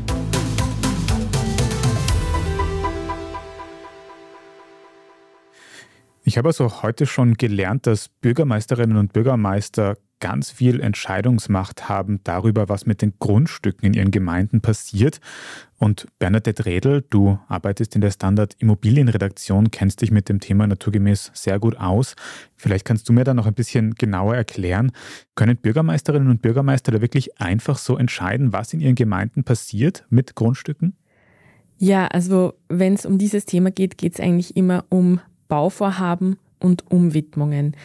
Ich 6.31 6.37
habe 6.37 6.47
also 6.47 6.81
heute 6.81 7.07
schon 7.07 7.33
gelernt, 7.33 7.87
dass 7.87 8.07
Bürgermeisterinnen 8.07 8.95
und 8.95 9.11
Bürgermeister 9.11 9.97
ganz 10.21 10.49
viel 10.49 10.79
Entscheidungsmacht 10.79 11.89
haben 11.89 12.21
darüber, 12.23 12.69
was 12.69 12.85
mit 12.85 13.01
den 13.01 13.15
Grundstücken 13.19 13.85
in 13.87 13.93
ihren 13.93 14.11
Gemeinden 14.11 14.61
passiert. 14.61 15.19
Und 15.77 16.07
Bernadette 16.19 16.65
Redl, 16.65 17.03
du 17.09 17.37
arbeitest 17.49 17.95
in 17.95 18.01
der 18.01 18.11
Standard 18.11 18.55
Immobilienredaktion, 18.59 19.71
kennst 19.71 20.03
dich 20.03 20.11
mit 20.11 20.29
dem 20.29 20.39
Thema 20.39 20.65
naturgemäß 20.67 21.31
sehr 21.33 21.59
gut 21.59 21.75
aus. 21.75 22.15
Vielleicht 22.55 22.85
kannst 22.85 23.09
du 23.09 23.11
mir 23.11 23.25
da 23.25 23.33
noch 23.33 23.45
ein 23.45 23.53
bisschen 23.53 23.95
genauer 23.95 24.37
erklären, 24.37 24.93
können 25.35 25.57
Bürgermeisterinnen 25.57 26.29
und 26.29 26.41
Bürgermeister 26.41 26.93
da 26.93 27.01
wirklich 27.01 27.41
einfach 27.41 27.77
so 27.77 27.97
entscheiden, 27.97 28.53
was 28.53 28.71
in 28.71 28.79
ihren 28.79 28.95
Gemeinden 28.95 29.43
passiert 29.43 30.05
mit 30.09 30.35
Grundstücken? 30.35 30.95
Ja, 31.77 32.07
also 32.07 32.53
wenn 32.69 32.93
es 32.93 33.05
um 33.05 33.17
dieses 33.17 33.45
Thema 33.45 33.69
geht, 33.69 33.97
geht 33.97 34.13
es 34.13 34.21
eigentlich 34.21 34.55
immer 34.55 34.85
um 34.87 35.19
Bauvorhaben 35.51 36.37
und 36.59 36.89
Umwidmungen. 36.89 37.75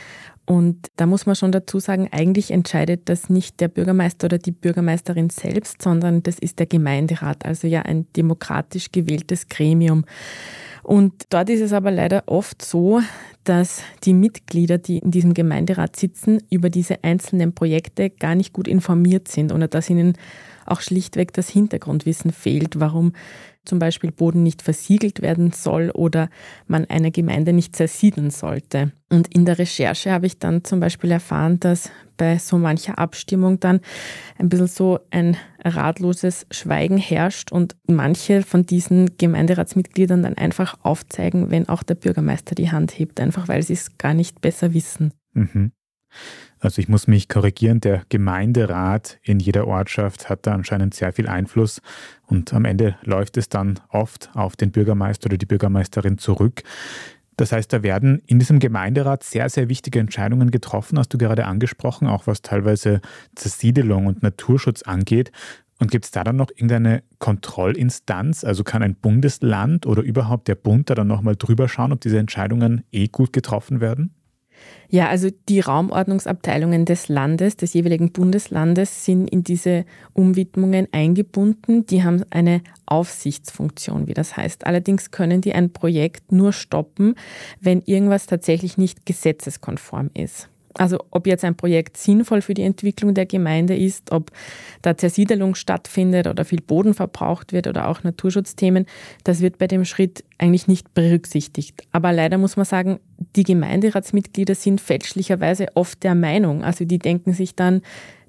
Und 0.45 0.87
da 0.95 1.07
muss 1.07 1.27
man 1.27 1.35
schon 1.35 1.51
dazu 1.51 1.81
sagen, 1.81 2.09
eigentlich 2.13 2.53
entscheidet 2.53 3.09
das 3.09 3.29
nicht 3.29 3.59
der 3.59 3.67
Bürgermeister 3.67 4.27
oder 4.27 4.39
die 4.39 4.53
Bürgermeisterin 4.53 5.31
selbst, 5.31 5.83
sondern 5.83 6.23
das 6.23 6.39
ist 6.39 6.61
der 6.61 6.67
Gemeinderat, 6.67 7.45
also 7.45 7.67
ja 7.67 7.83
ein 7.83 8.07
demokratisch 8.15 8.93
gewähltes 8.93 9.49
Gremium. 9.49 10.05
Und 10.85 11.25
dort 11.31 11.51
ist 11.51 11.61
es 11.61 11.73
aber 11.73 11.91
leider 11.91 12.23
oft 12.27 12.65
so, 12.65 13.01
dass 13.43 13.83
die 14.05 14.15
Mitglieder, 14.15 14.79
die 14.79 14.99
in 14.99 15.11
diesem 15.11 15.35
Gemeinderat 15.35 15.97
sitzen, 15.97 16.45
über 16.49 16.71
diese 16.71 17.03
einzelnen 17.03 17.53
Projekte 17.53 18.11
gar 18.11 18.37
nicht 18.37 18.53
gut 18.53 18.69
informiert 18.69 19.27
sind 19.27 19.51
oder 19.51 19.67
dass 19.67 19.91
ihnen 19.91 20.13
auch 20.67 20.81
schlichtweg 20.81 21.33
das 21.33 21.49
Hintergrundwissen 21.49 22.31
fehlt, 22.31 22.79
warum 22.79 23.15
zum 23.67 23.79
Beispiel 23.79 24.11
Boden 24.13 24.43
nicht 24.43 24.63
versiegelt 24.63 25.23
werden 25.23 25.53
soll 25.53 25.91
oder 25.91 26.29
man 26.67 26.87
eine 26.87 27.11
Gemeinde 27.11 27.53
nicht 27.53 27.77
zersiedeln 27.77 28.31
sollte. 28.31 28.93
Und 29.11 29.33
in 29.35 29.45
der 29.45 29.59
Recherche 29.59 30.11
habe 30.11 30.27
ich 30.27 30.39
dann 30.39 30.65
zum 30.65 30.81
Beispiel 30.81 31.11
erfahren, 31.11 31.61
dass 31.61 31.91
bei 32.17 32.39
so 32.39 32.59
mancher 32.59 32.99
Abstimmung 32.99 33.61
dann 33.61 33.81
ein 34.39 34.49
bisschen 34.49 34.67
so 34.67 35.01
ein 35.11 35.37
ratloses 35.65 36.47
Schweigen 36.51 36.99
herrscht 36.99 37.53
und 37.53 37.77
manche 37.87 38.43
von 38.43 38.65
diesen 38.65 39.17
Gemeinderatsmitgliedern 39.19 40.23
dann 40.23 40.35
einfach 40.35 40.79
aufzeigen, 40.83 41.51
wenn 41.51 41.69
auch 41.69 41.83
der 41.83 41.95
Bürgermeister 41.95 42.55
die 42.55 42.71
Hand 42.71 42.99
hebt, 42.99 43.21
einfach 43.21 43.49
weil 43.49 43.63
sie 43.63 43.75
es 43.75 43.99
gar 43.99 44.15
nicht 44.15 44.41
besser 44.41 44.75
wissen. 44.75 45.13
Mhm. 45.35 45.73
Also 46.61 46.81
ich 46.81 46.89
muss 46.89 47.07
mich 47.07 47.29
korrigieren, 47.29 47.81
der 47.81 48.03
Gemeinderat 48.09 49.19
in 49.23 49.41
jeder 49.41 49.67
Ortschaft 49.67 50.29
hat 50.31 50.47
da 50.47 50.55
anscheinend 50.55 50.95
sehr 50.95 51.13
viel 51.13 51.29
Einfluss 51.29 51.83
und 52.27 52.53
am 52.55 52.65
Ende 52.65 52.97
läuft 53.03 53.37
es 53.37 53.49
dann 53.49 53.79
oft 53.91 54.31
auf 54.35 54.57
den 54.57 54.71
Bürgermeister 54.71 55.27
oder 55.27 55.37
die 55.37 55.47
Bürgermeisterin 55.47 56.19
zurück. 56.19 56.63
Das 57.37 57.53
heißt, 57.53 57.71
da 57.73 57.83
werden 57.83 58.23
in 58.27 58.39
diesem 58.39 58.59
Gemeinderat 58.59 59.23
sehr, 59.23 59.51
sehr 59.51 59.69
wichtige 59.69 59.99
Entscheidungen 59.99 60.51
getroffen, 60.51 60.99
hast 60.99 61.13
du 61.13 61.19
gerade 61.19 61.45
angesprochen, 61.45 62.09
auch 62.09 62.27
was 62.27 62.41
teilweise 62.41 63.03
Zersiedelung 63.35 64.07
und 64.07 64.23
Naturschutz 64.23 64.83
angeht. 64.83 65.33
Und 65.79 65.91
gibt 65.91 66.07
es 66.07 66.11
da 66.11 66.25
dann 66.25 66.37
noch 66.37 66.51
irgendeine 66.51 67.03
Kontrollinstanz? 67.19 68.45
Also 68.45 68.65
kann 68.65 68.83
ein 68.83 68.95
Bundesland 68.95 69.85
oder 69.85 70.03
überhaupt 70.03 70.49
der 70.49 70.55
Bund 70.55 70.89
da 70.89 70.95
dann 70.95 71.09
nochmal 71.09 71.37
drüber 71.37 71.69
schauen, 71.69 71.93
ob 71.93 72.01
diese 72.01 72.19
Entscheidungen 72.19 72.83
eh 72.93 73.09
gut 73.09 73.35
getroffen 73.35 73.81
werden? 73.83 74.16
Ja, 74.89 75.09
also 75.09 75.29
die 75.49 75.61
Raumordnungsabteilungen 75.61 76.85
des 76.85 77.09
Landes, 77.09 77.57
des 77.57 77.75
jeweiligen 77.75 78.13
Bundeslandes 78.13 79.05
sind 79.05 79.29
in 79.29 79.43
diese 79.43 79.85
Umwidmungen 80.13 80.87
eingebunden. 80.93 81.87
Die 81.87 82.05
haben 82.05 82.25
eine 82.31 82.63
Aufsichtsfunktion, 82.87 84.07
wie 84.07 84.15
das 84.15 84.37
heißt. 84.37 84.67
Allerdings 84.67 85.11
können 85.11 85.41
die 85.41 85.55
ein 85.55 85.73
Projekt 85.73 86.31
nur 86.31 86.53
stoppen, 86.53 87.17
wenn 87.61 87.83
irgendwas 87.83 88.27
tatsächlich 88.27 88.79
nicht 88.79 89.07
gesetzeskonform 89.07 90.11
ist. 90.15 90.49
Also 90.79 90.99
ob 91.11 91.27
jetzt 91.27 91.45
ein 91.45 91.57
Projekt 91.57 91.97
sinnvoll 91.97 92.43
für 92.43 92.55
die 92.55 92.63
Entwicklung 92.63 93.15
der 93.15 93.27
Gemeinde 93.27 93.77
ist, 93.77 94.13
ob 94.13 94.31
da 94.83 94.97
Zersiedelung 94.97 95.55
stattfindet 95.55 96.27
oder 96.27 96.45
viel 96.45 96.61
Boden 96.61 96.95
verbraucht 96.95 97.53
wird 97.53 97.67
oder 97.67 97.89
auch 97.89 98.03
Naturschutzthemen, 98.03 98.87
das 99.25 99.41
wird 99.41 99.59
bei 99.59 99.67
dem 99.67 99.85
Schritt 99.85 100.25
eigentlich 100.39 100.69
nicht 100.69 100.93
berücksichtigt. 100.95 101.83
Aber 101.93 102.13
leider 102.13 102.39
muss 102.39 102.57
man 102.57 102.67
sagen, 102.67 103.01
die 103.37 103.45
Gemeinderatsmitglieder 103.45 104.55
sind 104.55 104.81
fälschlicherweise 104.81 105.69
oft 105.75 106.03
der 106.03 106.15
Meinung, 106.15 106.63
also 106.65 106.85
die 106.85 106.99
denken 106.99 107.33
sich 107.33 107.55
dann, 107.55 107.83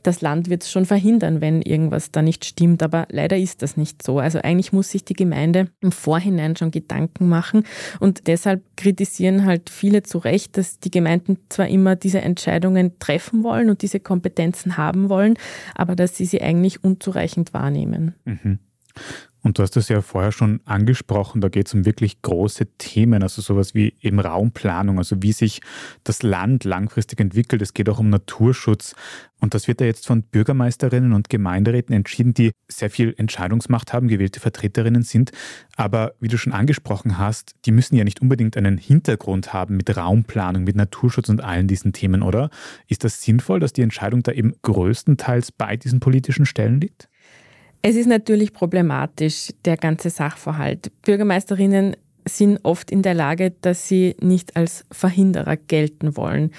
das 0.08 0.22
Land 0.22 0.50
wird 0.50 0.64
es 0.64 0.72
schon 0.72 0.86
verhindern, 0.86 1.42
wenn 1.42 1.62
irgendwas 1.62 2.12
da 2.12 2.22
nicht 2.22 2.46
stimmt. 2.46 2.82
Aber 2.82 3.08
leider 3.12 3.38
ist 3.38 3.62
das 3.62 3.76
nicht 3.76 4.02
so. 4.02 4.20
Also 4.20 4.40
eigentlich 4.42 4.72
muss 4.72 4.90
sich 4.90 5.04
die 5.04 5.14
Gemeinde 5.14 5.70
im 5.82 5.92
Vorhinein 5.92 6.56
schon 6.56 6.72
Gedanken 6.72 7.28
machen. 7.28 7.64
Und 8.00 8.28
deshalb 8.28 8.64
kritisieren 8.78 9.46
halt 9.46 9.70
viele 9.70 10.04
zu 10.04 10.18
Recht, 10.18 10.58
dass 10.58 10.80
die 10.80 10.92
Gemeinden 10.92 11.38
zwar 11.50 11.68
immer 11.68 11.98
diese 11.98 12.22
Entscheidungen 12.22 12.98
treffen 13.00 13.44
wollen 13.44 13.70
und 13.70 13.82
diese 13.82 14.00
Kompetenzen 14.00 14.78
haben 14.78 15.10
wollen, 15.10 15.36
aber 15.76 15.96
dass 15.96 16.16
sie 16.16 16.26
sie 16.26 16.42
eigentlich 16.42 16.84
unzureichend 16.84 17.54
wahrnehmen. 17.54 18.16
Mhm. 18.24 18.60
Und 19.48 19.58
du 19.58 19.64
hast 19.64 19.78
das 19.78 19.88
ja 19.88 20.02
vorher 20.02 20.34
schon 20.34 20.60
angesprochen, 20.66 21.40
da 21.40 21.48
geht 21.48 21.68
es 21.68 21.74
um 21.74 21.86
wirklich 21.86 22.22
große 22.22 22.66
Themen, 22.78 23.24
also 23.24 23.42
sowas 23.42 23.74
wie 23.74 23.94
eben 24.02 24.20
Raumplanung, 24.20 24.98
also 24.98 25.24
wie 25.24 25.32
sich 25.32 25.62
das 26.04 26.22
Land 26.22 26.66
langfristig 26.66 27.22
entwickelt. 27.22 27.62
Es 27.62 27.74
geht 27.74 27.88
auch 27.88 28.00
um 28.00 28.10
Naturschutz. 28.10 28.94
Und 29.40 29.54
das 29.54 29.70
wird 29.70 29.80
ja 29.80 29.88
jetzt 29.88 30.06
von 30.06 30.24
Bürgermeisterinnen 30.24 31.14
und 31.14 31.30
Gemeinderäten 31.30 31.96
entschieden, 31.96 32.34
die 32.34 32.52
sehr 32.68 32.90
viel 32.90 33.14
Entscheidungsmacht 33.18 33.94
haben, 33.94 34.10
gewählte 34.10 34.42
Vertreterinnen 34.42 35.04
sind. 35.04 35.32
Aber 35.78 36.12
wie 36.20 36.28
du 36.28 36.38
schon 36.38 36.52
angesprochen 36.52 37.18
hast, 37.18 37.56
die 37.64 37.72
müssen 37.72 37.96
ja 37.96 38.04
nicht 38.04 38.22
unbedingt 38.22 38.58
einen 38.58 38.78
Hintergrund 38.78 39.54
haben 39.54 39.78
mit 39.78 39.96
Raumplanung, 39.96 40.66
mit 40.66 40.76
Naturschutz 40.76 41.30
und 41.30 41.42
allen 41.42 41.70
diesen 41.70 41.94
Themen, 41.94 42.22
oder? 42.22 42.50
Ist 42.90 43.06
das 43.06 43.22
sinnvoll, 43.22 43.62
dass 43.62 43.72
die 43.72 43.84
Entscheidung 43.84 44.24
da 44.24 44.34
eben 44.34 44.56
größtenteils 44.62 45.54
bei 45.54 45.78
diesen 45.78 46.02
politischen 46.02 46.46
Stellen 46.46 46.82
liegt? 46.82 47.08
Es 47.82 47.96
ist 47.96 48.08
natürlich 48.08 48.54
problematisch, 48.54 49.50
der 49.66 49.78
ganze 49.78 50.10
Sachverhalt. 50.10 50.92
Bürgermeisterinnen 51.04 51.96
sind 52.28 52.60
oft 52.64 52.92
in 52.92 53.02
der 53.02 53.14
Lage, 53.14 53.54
dass 53.62 53.88
sie 53.88 54.16
nicht 54.20 54.56
als 54.56 54.86
Verhinderer 54.92 55.56
gelten 55.56 56.18
wollen. 56.18 56.52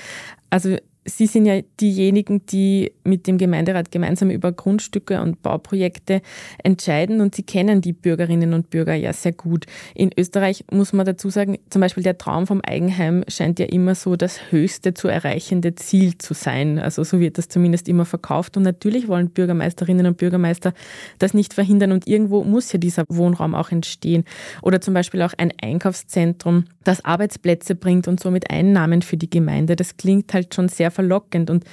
Also 0.51 0.77
Sie 1.09 1.27
sind 1.27 1.47
ja 1.47 1.61
diejenigen, 1.81 2.45
die 2.47 2.93
mit 3.05 3.27
dem 3.27 3.39
Gemeinderat 3.39 3.91
gemeinsam 3.91 4.31
über 4.31 4.53
Grundstücke 4.53 5.21
und 5.21 5.43
Bauprojekte 5.43 6.21
entscheiden 6.63 7.21
und 7.21 7.35
Sie 7.35 7.43
kennen 7.43 7.81
die 7.81 7.93
Bürgerinnen 7.93 8.53
und 8.53 8.71
Bürger 8.71 8.95
ja 8.95 9.13
sehr 9.13 9.33
gut. 9.33 9.67
In 9.95 10.11
Österreich 10.17 10.65
muss 10.71 10.93
man 10.93 11.07
dazu 11.07 11.31
sagen, 11.31 11.59
zum 11.71 11.81
Beispiel 11.81 12.03
der 12.03 12.19
Traum 12.19 12.47
vom 12.47 12.61
Eigenheim 12.61 13.25
scheint 13.29 13.59
ja 13.59 13.67
immer 13.67 13.95
so 13.95 14.17
das 14.17 14.51
höchste 14.51 14.95
zu 14.95 15.09
erreichende 15.09 15.75
Ziel 15.75 16.19
zu 16.19 16.35
sein. 16.35 16.79
Also 16.79 17.05
so 17.05 17.21
wird 17.21 17.39
das 17.39 17.49
zumindest 17.49 17.89
immer 17.89 18.05
verkauft 18.05 18.57
und 18.57 18.63
natürlich 18.63 19.09
wollen 19.09 19.31
Bürgermeisterinnen 19.31 20.07
und 20.07 20.19
Bürgermeister 20.19 20.75
das 21.19 21.35
nicht 21.35 21.55
verhindern 21.55 21.93
und 21.93 22.07
irgendwo 22.07 22.45
muss 22.45 22.73
ja 22.73 22.79
dieser 22.79 23.05
Wohnraum 23.09 23.55
auch 23.55 23.71
entstehen. 23.71 24.25
Oder 24.63 24.81
zum 24.81 24.95
Beispiel 24.95 25.23
auch 25.23 25.33
ein 25.39 25.53
Einkaufszentrum, 25.61 26.65
das 26.89 27.05
Arbeitsplätze 27.05 27.75
bringt 27.75 28.09
und 28.09 28.19
somit 28.19 28.51
Einnahmen 28.51 29.03
für 29.03 29.19
die 29.19 29.29
Gemeinde. 29.29 29.77
Das 29.77 29.99
klingt 29.99 30.33
halt 30.33 30.55
schon 30.55 30.71
sehr 30.71 30.91
verlockend. 30.91 31.51
Und 31.51 31.65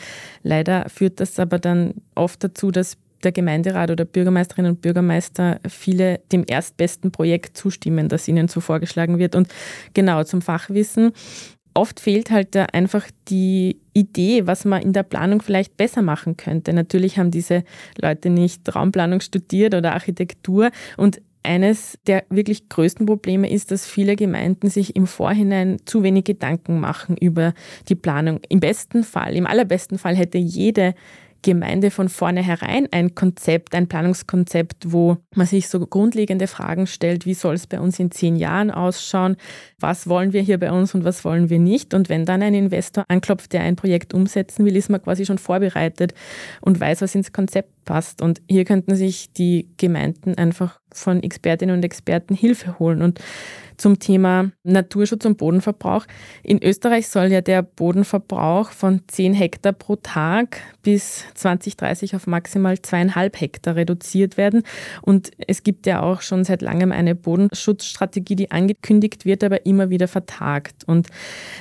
leider 0.44 0.90
führt 0.90 1.22
das 1.22 1.40
aber 1.40 1.58
dann 1.58 1.94
oft 2.16 2.44
dazu, 2.44 2.70
dass 2.70 2.98
der 3.24 3.32
Gemeinderat 3.32 3.90
oder 3.90 4.04
Bürgermeisterinnen 4.04 4.74
und 4.74 4.82
Bürgermeister 4.82 5.62
viele 5.68 6.20
dem 6.34 6.44
erstbesten 6.46 7.12
Projekt 7.12 7.56
zustimmen, 7.56 8.10
das 8.10 8.28
ihnen 8.28 8.50
so 8.50 8.60
vorgeschlagen 8.60 9.18
wird. 9.18 9.36
Und 9.36 9.48
genau 9.94 10.26
zum 10.26 10.42
Fachwissen. 10.42 11.14
Oft 11.74 12.02
fehlt 12.02 12.30
halt 12.30 12.56
einfach 12.74 13.06
die 13.30 13.80
Idee, 13.94 14.48
was 14.48 14.66
man 14.66 14.82
in 14.82 14.92
der 14.92 15.04
Planung 15.04 15.42
vielleicht 15.42 15.78
besser 15.78 16.02
machen 16.02 16.36
könnte. 16.36 16.74
Natürlich 16.74 17.18
haben 17.18 17.32
diese 17.32 17.64
Leute 18.02 18.30
nicht 18.30 18.74
Raumplanung 18.76 19.22
studiert 19.22 19.74
oder 19.76 19.94
Architektur 19.94 20.72
und 20.98 21.22
eines 21.46 21.98
der 22.08 22.24
wirklich 22.30 22.70
größten 22.70 23.06
Probleme 23.06 23.50
ist, 23.50 23.72
dass 23.72 23.86
viele 23.86 24.16
Gemeinden 24.16 24.70
sich 24.70 24.96
im 24.96 25.08
Vorhinein 25.08 25.78
zu 25.86 26.04
wenig 26.04 26.26
Gedanken 26.26 26.80
machen 26.80 27.16
über 27.18 27.54
die 27.88 27.96
Planung. 27.96 28.40
Im 28.50 28.60
besten 28.60 29.04
Fall, 29.04 29.36
im 29.36 29.48
allerbesten 29.48 29.98
Fall 29.98 30.16
hätte 30.16 30.38
jede 30.38 30.96
Gemeinde 31.46 31.92
von 31.92 32.10
vornherein 32.10 32.88
ein 32.92 33.14
Konzept, 33.14 33.76
ein 33.76 33.88
Planungskonzept, 33.88 34.92
wo 34.92 35.18
man 35.36 35.46
sich 35.46 35.70
so 35.70 35.80
grundlegende 35.86 36.48
Fragen 36.48 36.88
stellt, 36.88 37.28
wie 37.28 37.36
soll 37.36 37.54
es 37.54 37.68
bei 37.68 37.80
uns 37.80 38.00
in 38.00 38.10
zehn 38.10 38.36
Jahren 38.36 38.72
ausschauen, 38.72 39.38
was 39.80 40.10
wollen 40.10 40.34
wir 40.34 40.42
hier 40.42 40.60
bei 40.60 40.72
uns 40.72 40.96
und 40.96 41.04
was 41.04 41.24
wollen 41.24 41.52
wir 41.52 41.60
nicht. 41.60 41.94
Und 41.94 42.10
wenn 42.10 42.26
dann 42.26 42.42
ein 42.42 42.56
Investor 42.56 43.06
anklopft, 43.10 43.54
der 43.54 43.62
ein 43.62 43.76
Projekt 43.76 44.16
umsetzen 44.16 44.66
will, 44.66 44.76
ist 44.76 44.90
man 44.90 45.04
quasi 45.04 45.24
schon 45.24 45.38
vorbereitet 45.38 46.16
und 46.62 46.80
weiß, 46.80 47.04
was 47.04 47.14
ins 47.14 47.32
Konzept 47.32 47.86
passt. 47.86 48.24
Und 48.24 48.42
hier 48.50 48.66
könnten 48.66 48.96
sich 48.96 49.32
die 49.32 49.70
Gemeinden 49.78 50.40
einfach 50.40 50.80
von 50.92 51.22
Expertinnen 51.22 51.76
und 51.76 51.86
Experten 51.86 52.34
Hilfe 52.34 52.80
holen. 52.80 53.04
Und 53.04 53.20
zum 53.78 54.00
Thema 54.00 54.52
Naturschutz 54.64 55.26
und 55.26 55.38
Bodenverbrauch. 55.38 56.06
In 56.44 56.64
Österreich 56.64 57.08
soll 57.08 57.32
ja 57.32 57.42
der 57.42 57.62
Bodenverbrauch 57.62 58.70
von 58.70 59.02
10 59.08 59.34
Hektar 59.34 59.74
pro 59.74 59.96
Tag 59.98 60.62
bis 60.82 61.26
2030 61.34 62.16
auf 62.16 62.28
maximal 62.28 62.80
zweieinhalb 62.80 63.40
Hektar 63.40 63.76
reduziert 63.76 64.38
werden. 64.38 64.64
Und 65.02 65.32
es 65.48 65.64
gibt 65.64 65.88
ja 65.88 66.02
auch 66.02 66.22
schon 66.22 66.44
seit 66.44 66.62
langem 66.62 66.92
eine 66.92 67.16
Bodenschutzstrategie, 67.16 68.36
die 68.36 68.52
angekündigt 68.52 69.26
wird, 69.26 69.44
aber 69.44 69.66
immer 69.66 69.90
wieder 69.90 70.08
vertagt. 70.08 70.84
Und 70.86 71.08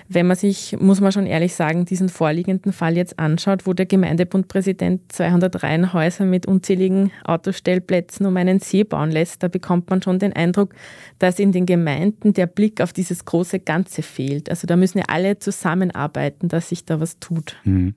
wenn 0.08 0.26
man 0.26 0.36
sich, 0.36 0.76
muss 0.78 1.00
man 1.00 1.10
schon 1.10 1.26
ehrlich 1.26 1.54
sagen, 1.54 1.86
diesen 1.86 2.08
vorliegenden 2.08 2.72
Fall 2.72 2.96
jetzt 2.96 3.18
anschaut, 3.18 3.66
wo 3.66 3.72
der 3.72 3.86
Gemeindebundpräsident 3.86 5.10
200 5.10 5.62
Reihenhäuser 5.62 6.24
mit 6.24 6.46
unzähligen 6.46 7.10
Autostellplätzen 7.24 8.26
um 8.26 8.36
einen 8.36 8.60
See 8.60 8.84
bauen 8.84 9.10
lässt, 9.10 9.42
da 9.42 9.48
bekommt 9.48 9.90
man 9.90 10.02
schon 10.02 10.18
den 10.18 10.34
Eindruck, 10.34 10.74
dass 11.18 11.38
in 11.38 11.52
den 11.52 11.66
Gemeinden 11.66 12.03
Gemeinden 12.04 12.34
der 12.34 12.46
Blick 12.46 12.80
auf 12.80 12.92
dieses 12.92 13.24
große 13.24 13.60
Ganze 13.60 14.02
fehlt. 14.02 14.50
Also 14.50 14.66
da 14.66 14.76
müssen 14.76 14.98
ja 14.98 15.04
alle 15.08 15.38
zusammenarbeiten, 15.38 16.48
dass 16.48 16.68
sich 16.68 16.84
da 16.84 17.00
was 17.00 17.18
tut. 17.18 17.56
Mhm. 17.64 17.94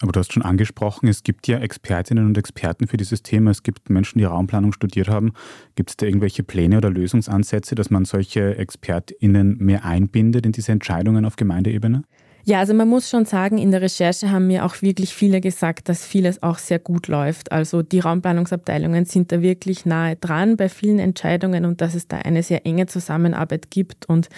Aber 0.00 0.12
du 0.12 0.20
hast 0.20 0.32
schon 0.32 0.44
angesprochen, 0.44 1.08
es 1.08 1.24
gibt 1.24 1.48
ja 1.48 1.58
Expertinnen 1.58 2.24
und 2.24 2.38
Experten 2.38 2.86
für 2.86 2.96
dieses 2.96 3.22
Thema. 3.22 3.50
Es 3.50 3.64
gibt 3.64 3.90
Menschen, 3.90 4.18
die 4.18 4.24
Raumplanung 4.24 4.72
studiert 4.72 5.08
haben. 5.08 5.32
Gibt 5.74 5.90
es 5.90 5.96
da 5.96 6.06
irgendwelche 6.06 6.44
Pläne 6.44 6.76
oder 6.76 6.88
Lösungsansätze, 6.88 7.74
dass 7.74 7.90
man 7.90 8.04
solche 8.04 8.56
ExpertInnen 8.56 9.58
mehr 9.58 9.84
einbindet 9.84 10.46
in 10.46 10.52
diese 10.52 10.70
Entscheidungen 10.72 11.24
auf 11.24 11.34
Gemeindeebene? 11.34 12.04
Ja, 12.48 12.60
also 12.60 12.72
man 12.72 12.88
muss 12.88 13.10
schon 13.10 13.26
sagen, 13.26 13.58
in 13.58 13.72
der 13.72 13.82
Recherche 13.82 14.30
haben 14.30 14.46
mir 14.46 14.64
auch 14.64 14.80
wirklich 14.80 15.12
viele 15.12 15.42
gesagt, 15.42 15.90
dass 15.90 16.06
vieles 16.06 16.42
auch 16.42 16.56
sehr 16.56 16.78
gut 16.78 17.06
läuft. 17.06 17.52
Also 17.52 17.82
die 17.82 18.00
Raumplanungsabteilungen 18.00 19.04
sind 19.04 19.30
da 19.32 19.42
wirklich 19.42 19.84
nahe 19.84 20.16
dran 20.16 20.56
bei 20.56 20.70
vielen 20.70 20.98
Entscheidungen 20.98 21.66
und 21.66 21.82
dass 21.82 21.94
es 21.94 22.08
da 22.08 22.16
eine 22.16 22.42
sehr 22.42 22.64
enge 22.64 22.86
Zusammenarbeit 22.86 23.70
gibt 23.70 24.08
und 24.08 24.30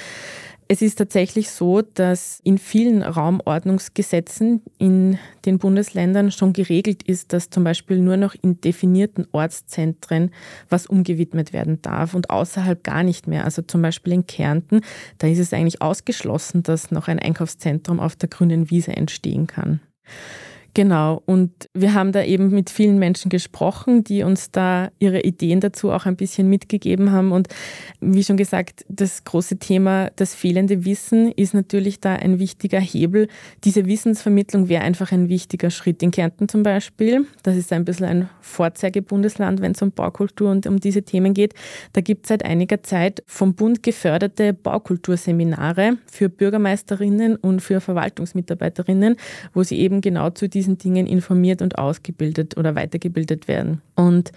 es 0.72 0.82
ist 0.82 0.98
tatsächlich 0.98 1.50
so, 1.50 1.82
dass 1.82 2.38
in 2.44 2.56
vielen 2.56 3.02
Raumordnungsgesetzen 3.02 4.62
in 4.78 5.18
den 5.44 5.58
Bundesländern 5.58 6.30
schon 6.30 6.52
geregelt 6.52 7.02
ist, 7.02 7.32
dass 7.32 7.50
zum 7.50 7.64
Beispiel 7.64 7.98
nur 7.98 8.16
noch 8.16 8.36
in 8.40 8.60
definierten 8.60 9.26
Ortszentren 9.32 10.30
was 10.68 10.86
umgewidmet 10.86 11.52
werden 11.52 11.82
darf 11.82 12.14
und 12.14 12.30
außerhalb 12.30 12.84
gar 12.84 13.02
nicht 13.02 13.26
mehr. 13.26 13.44
Also 13.44 13.62
zum 13.62 13.82
Beispiel 13.82 14.12
in 14.12 14.28
Kärnten, 14.28 14.82
da 15.18 15.26
ist 15.26 15.40
es 15.40 15.52
eigentlich 15.52 15.82
ausgeschlossen, 15.82 16.62
dass 16.62 16.92
noch 16.92 17.08
ein 17.08 17.18
Einkaufszentrum 17.18 17.98
auf 17.98 18.14
der 18.14 18.28
grünen 18.28 18.70
Wiese 18.70 18.96
entstehen 18.96 19.48
kann. 19.48 19.80
Genau, 20.72 21.20
und 21.26 21.50
wir 21.74 21.94
haben 21.94 22.12
da 22.12 22.22
eben 22.22 22.50
mit 22.50 22.70
vielen 22.70 22.98
Menschen 22.98 23.28
gesprochen, 23.28 24.04
die 24.04 24.22
uns 24.22 24.52
da 24.52 24.90
ihre 25.00 25.20
Ideen 25.22 25.60
dazu 25.60 25.90
auch 25.90 26.06
ein 26.06 26.14
bisschen 26.14 26.48
mitgegeben 26.48 27.10
haben. 27.10 27.32
Und 27.32 27.48
wie 28.00 28.22
schon 28.22 28.36
gesagt, 28.36 28.84
das 28.88 29.24
große 29.24 29.58
Thema, 29.58 30.10
das 30.14 30.34
fehlende 30.34 30.84
Wissen, 30.84 31.32
ist 31.32 31.54
natürlich 31.54 32.00
da 32.00 32.14
ein 32.14 32.38
wichtiger 32.38 32.78
Hebel. 32.78 33.26
Diese 33.64 33.86
Wissensvermittlung 33.86 34.68
wäre 34.68 34.84
einfach 34.84 35.10
ein 35.10 35.28
wichtiger 35.28 35.70
Schritt. 35.70 36.02
In 36.04 36.12
Kärnten 36.12 36.48
zum 36.48 36.62
Beispiel, 36.62 37.26
das 37.42 37.56
ist 37.56 37.72
ein 37.72 37.84
bisschen 37.84 38.06
ein 38.06 38.28
Vorzeigebundesland, 38.40 39.60
wenn 39.60 39.72
es 39.72 39.82
um 39.82 39.90
Baukultur 39.90 40.50
und 40.50 40.66
um 40.66 40.78
diese 40.78 41.02
Themen 41.02 41.34
geht. 41.34 41.54
Da 41.94 42.00
gibt 42.00 42.26
es 42.26 42.28
seit 42.28 42.44
einiger 42.44 42.82
Zeit 42.84 43.24
vom 43.26 43.54
Bund 43.54 43.82
geförderte 43.82 44.52
Baukulturseminare 44.52 45.98
für 46.06 46.28
Bürgermeisterinnen 46.28 47.34
und 47.36 47.60
für 47.60 47.80
Verwaltungsmitarbeiterinnen, 47.80 49.16
wo 49.52 49.64
sie 49.64 49.80
eben 49.80 50.00
genau 50.00 50.30
zu 50.30 50.48
diesen 50.48 50.59
Dingen 50.78 51.06
informiert 51.06 51.62
und 51.62 51.78
ausgebildet 51.78 52.56
oder 52.56 52.74
weitergebildet 52.74 53.48
werden. 53.48 53.82
Und 53.94 54.32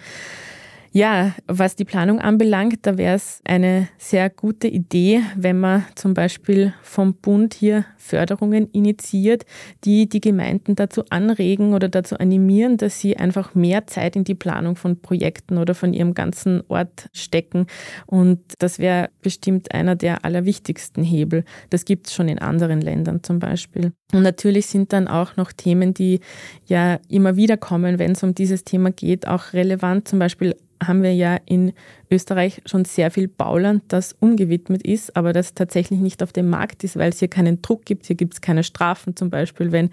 ja, 0.96 1.34
was 1.48 1.76
die 1.76 1.86
Planung 1.86 2.20
anbelangt, 2.20 2.80
da 2.84 3.00
wäre 3.00 3.16
es 3.16 3.42
eine 3.46 3.88
sehr 3.98 4.30
gute 4.30 4.68
Idee, 4.68 5.22
wenn 5.36 5.60
man 5.60 5.86
zum 5.96 6.14
Beispiel 6.14 6.76
vom 6.84 7.16
Bund 7.16 7.56
hier 7.56 7.86
Förderungen 7.98 8.70
initiiert, 8.74 9.44
die 9.86 10.08
die 10.08 10.22
Gemeinden 10.22 10.76
dazu 10.76 11.04
anregen 11.10 11.74
oder 11.74 11.90
dazu 11.90 12.18
animieren, 12.20 12.78
dass 12.78 13.00
sie 13.00 13.18
einfach 13.18 13.56
mehr 13.56 13.88
Zeit 13.88 14.16
in 14.16 14.24
die 14.24 14.36
Planung 14.36 14.76
von 14.76 15.02
Projekten 15.02 15.58
oder 15.58 15.74
von 15.74 15.94
ihrem 15.94 16.14
ganzen 16.14 16.62
Ort 16.68 17.10
stecken. 17.12 17.66
Und 18.06 18.40
das 18.60 18.78
wäre 18.78 19.10
bestimmt 19.24 19.74
einer 19.74 19.96
der 19.96 20.24
allerwichtigsten 20.24 21.04
Hebel. 21.04 21.44
Das 21.72 21.86
gibt 21.86 22.06
es 22.06 22.14
schon 22.14 22.28
in 22.28 22.38
anderen 22.38 22.82
Ländern 22.82 23.24
zum 23.24 23.40
Beispiel. 23.40 23.94
Und 24.14 24.22
natürlich 24.22 24.68
sind 24.68 24.94
dann 24.94 25.08
auch 25.08 25.38
noch 25.38 25.54
Themen, 25.54 25.96
die 25.96 26.20
ja 26.68 27.00
immer 27.10 27.36
wieder 27.36 27.58
kommen, 27.58 27.98
wenn 27.98 28.12
es 28.12 28.22
um 28.22 28.36
dieses 28.36 28.64
Thema 28.64 28.92
geht, 28.92 29.28
auch 29.28 29.54
relevant. 29.54 30.08
Zum 30.08 30.20
Beispiel 30.20 30.56
haben 30.88 31.04
wir 31.04 31.14
ja 31.14 31.40
in 31.46 31.74
Österreich 32.10 32.62
schon 32.66 32.86
sehr 32.86 33.12
viel 33.12 33.28
Bauland, 33.28 33.84
das 33.88 34.14
umgewidmet 34.14 34.86
ist, 34.86 35.16
aber 35.16 35.34
das 35.34 35.54
tatsächlich 35.54 36.00
nicht 36.00 36.24
auf 36.24 36.34
dem 36.34 36.50
Markt 36.50 36.84
ist, 36.84 36.98
weil 36.98 37.10
es 37.10 37.20
hier 37.20 37.28
keinen 37.28 37.62
Druck 37.62 37.86
gibt. 37.86 38.06
Hier 38.06 38.16
gibt 38.16 38.34
es 38.36 38.42
keine 38.42 38.64
Strafen, 38.64 39.16
zum 39.16 39.30
Beispiel, 39.30 39.72
wenn 39.72 39.90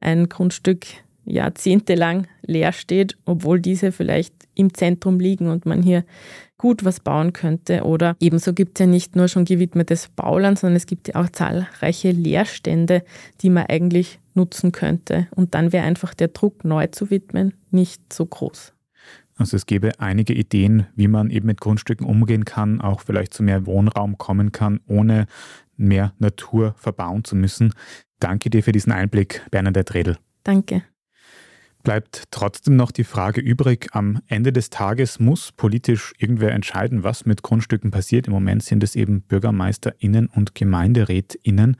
ein 0.00 0.28
Grundstück 0.28 0.86
jahrzehntelang 1.24 2.26
leer 2.42 2.72
steht, 2.72 3.16
obwohl 3.24 3.60
diese 3.60 3.92
vielleicht 3.92 4.34
im 4.54 4.74
Zentrum 4.74 5.18
liegen 5.20 5.48
und 5.48 5.66
man 5.66 5.82
hier 5.82 6.04
gut 6.58 6.84
was 6.84 7.00
bauen 7.00 7.32
könnte. 7.32 7.84
Oder 7.84 8.16
ebenso 8.20 8.52
gibt 8.52 8.78
es 8.78 8.84
ja 8.84 8.86
nicht 8.86 9.16
nur 9.16 9.28
schon 9.28 9.44
gewidmetes 9.44 10.08
Bauland, 10.14 10.58
sondern 10.58 10.76
es 10.76 10.86
gibt 10.86 11.08
ja 11.08 11.16
auch 11.16 11.28
zahlreiche 11.30 12.10
Leerstände, 12.10 13.02
die 13.40 13.50
man 13.50 13.66
eigentlich 13.66 14.20
nutzen 14.34 14.72
könnte. 14.72 15.26
Und 15.34 15.54
dann 15.54 15.72
wäre 15.72 15.86
einfach 15.86 16.14
der 16.14 16.28
Druck, 16.28 16.64
neu 16.64 16.86
zu 16.88 17.10
widmen, 17.10 17.54
nicht 17.70 18.12
so 18.12 18.26
groß. 18.26 18.73
Also 19.36 19.56
es 19.56 19.66
gäbe 19.66 19.98
einige 19.98 20.32
Ideen, 20.32 20.86
wie 20.94 21.08
man 21.08 21.30
eben 21.30 21.46
mit 21.46 21.60
Grundstücken 21.60 22.06
umgehen 22.06 22.44
kann, 22.44 22.80
auch 22.80 23.00
vielleicht 23.00 23.34
zu 23.34 23.42
mehr 23.42 23.66
Wohnraum 23.66 24.16
kommen 24.18 24.52
kann, 24.52 24.80
ohne 24.86 25.26
mehr 25.76 26.12
Natur 26.18 26.74
verbauen 26.78 27.24
zu 27.24 27.34
müssen. 27.34 27.72
Danke 28.20 28.50
dir 28.50 28.62
für 28.62 28.72
diesen 28.72 28.92
Einblick, 28.92 29.42
Bernadette 29.50 29.94
Redl. 29.94 30.18
Danke. 30.44 30.82
Bleibt 31.82 32.24
trotzdem 32.30 32.76
noch 32.76 32.90
die 32.90 33.04
Frage 33.04 33.42
übrig, 33.42 33.88
am 33.92 34.20
Ende 34.26 34.52
des 34.52 34.70
Tages 34.70 35.20
muss 35.20 35.52
politisch 35.52 36.14
irgendwer 36.16 36.52
entscheiden, 36.52 37.02
was 37.02 37.26
mit 37.26 37.42
Grundstücken 37.42 37.90
passiert. 37.90 38.26
Im 38.26 38.32
Moment 38.32 38.62
sind 38.62 38.82
es 38.82 38.96
eben 38.96 39.20
BürgermeisterInnen 39.20 40.28
und 40.28 40.54
GemeinderätInnen. 40.54 41.76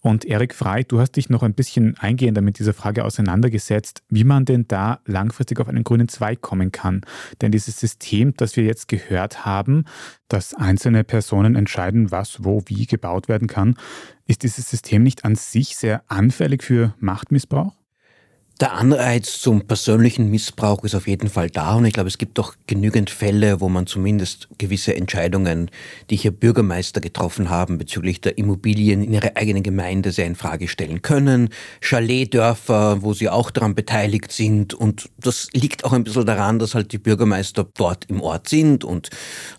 Und 0.00 0.24
Erik 0.24 0.54
Frey, 0.54 0.84
du 0.84 1.00
hast 1.00 1.12
dich 1.12 1.30
noch 1.30 1.42
ein 1.42 1.54
bisschen 1.54 1.96
eingehender 1.98 2.40
mit 2.40 2.58
dieser 2.58 2.74
Frage 2.74 3.04
auseinandergesetzt, 3.04 4.02
wie 4.08 4.24
man 4.24 4.44
denn 4.44 4.66
da 4.68 5.00
langfristig 5.06 5.60
auf 5.60 5.68
einen 5.68 5.84
grünen 5.84 6.08
Zweig 6.08 6.40
kommen 6.40 6.72
kann. 6.72 7.02
Denn 7.40 7.52
dieses 7.52 7.78
System, 7.78 8.34
das 8.36 8.56
wir 8.56 8.64
jetzt 8.64 8.88
gehört 8.88 9.44
haben, 9.44 9.84
dass 10.28 10.54
einzelne 10.54 11.04
Personen 11.04 11.56
entscheiden, 11.56 12.10
was 12.10 12.44
wo 12.44 12.62
wie 12.66 12.86
gebaut 12.86 13.28
werden 13.28 13.48
kann, 13.48 13.76
ist 14.26 14.42
dieses 14.42 14.68
System 14.70 15.02
nicht 15.02 15.24
an 15.24 15.34
sich 15.34 15.76
sehr 15.76 16.02
anfällig 16.08 16.62
für 16.62 16.94
Machtmissbrauch? 16.98 17.74
Der 18.58 18.72
Anreiz 18.72 19.38
zum 19.42 19.66
persönlichen 19.66 20.30
Missbrauch 20.30 20.82
ist 20.82 20.94
auf 20.94 21.06
jeden 21.06 21.28
Fall 21.28 21.50
da 21.50 21.74
und 21.74 21.84
ich 21.84 21.92
glaube, 21.92 22.08
es 22.08 22.16
gibt 22.16 22.38
doch 22.38 22.54
genügend 22.66 23.10
Fälle, 23.10 23.60
wo 23.60 23.68
man 23.68 23.86
zumindest 23.86 24.48
gewisse 24.56 24.96
Entscheidungen, 24.96 25.70
die 26.08 26.16
hier 26.16 26.30
Bürgermeister 26.30 27.02
getroffen 27.02 27.50
haben 27.50 27.76
bezüglich 27.76 28.22
der 28.22 28.38
Immobilien 28.38 29.02
in 29.02 29.12
ihrer 29.12 29.32
eigenen 29.36 29.62
Gemeinde 29.62 30.10
sehr 30.10 30.24
in 30.24 30.36
Frage 30.36 30.68
stellen 30.68 31.02
können. 31.02 31.50
Chaletdörfer, 31.82 33.02
wo 33.02 33.12
sie 33.12 33.28
auch 33.28 33.50
daran 33.50 33.74
beteiligt 33.74 34.32
sind 34.32 34.72
und 34.72 35.10
das 35.18 35.48
liegt 35.52 35.84
auch 35.84 35.92
ein 35.92 36.04
bisschen 36.04 36.24
daran, 36.24 36.58
dass 36.58 36.74
halt 36.74 36.92
die 36.92 36.98
Bürgermeister 36.98 37.68
dort 37.76 38.06
im 38.06 38.22
Ort 38.22 38.48
sind 38.48 38.84
und 38.84 39.10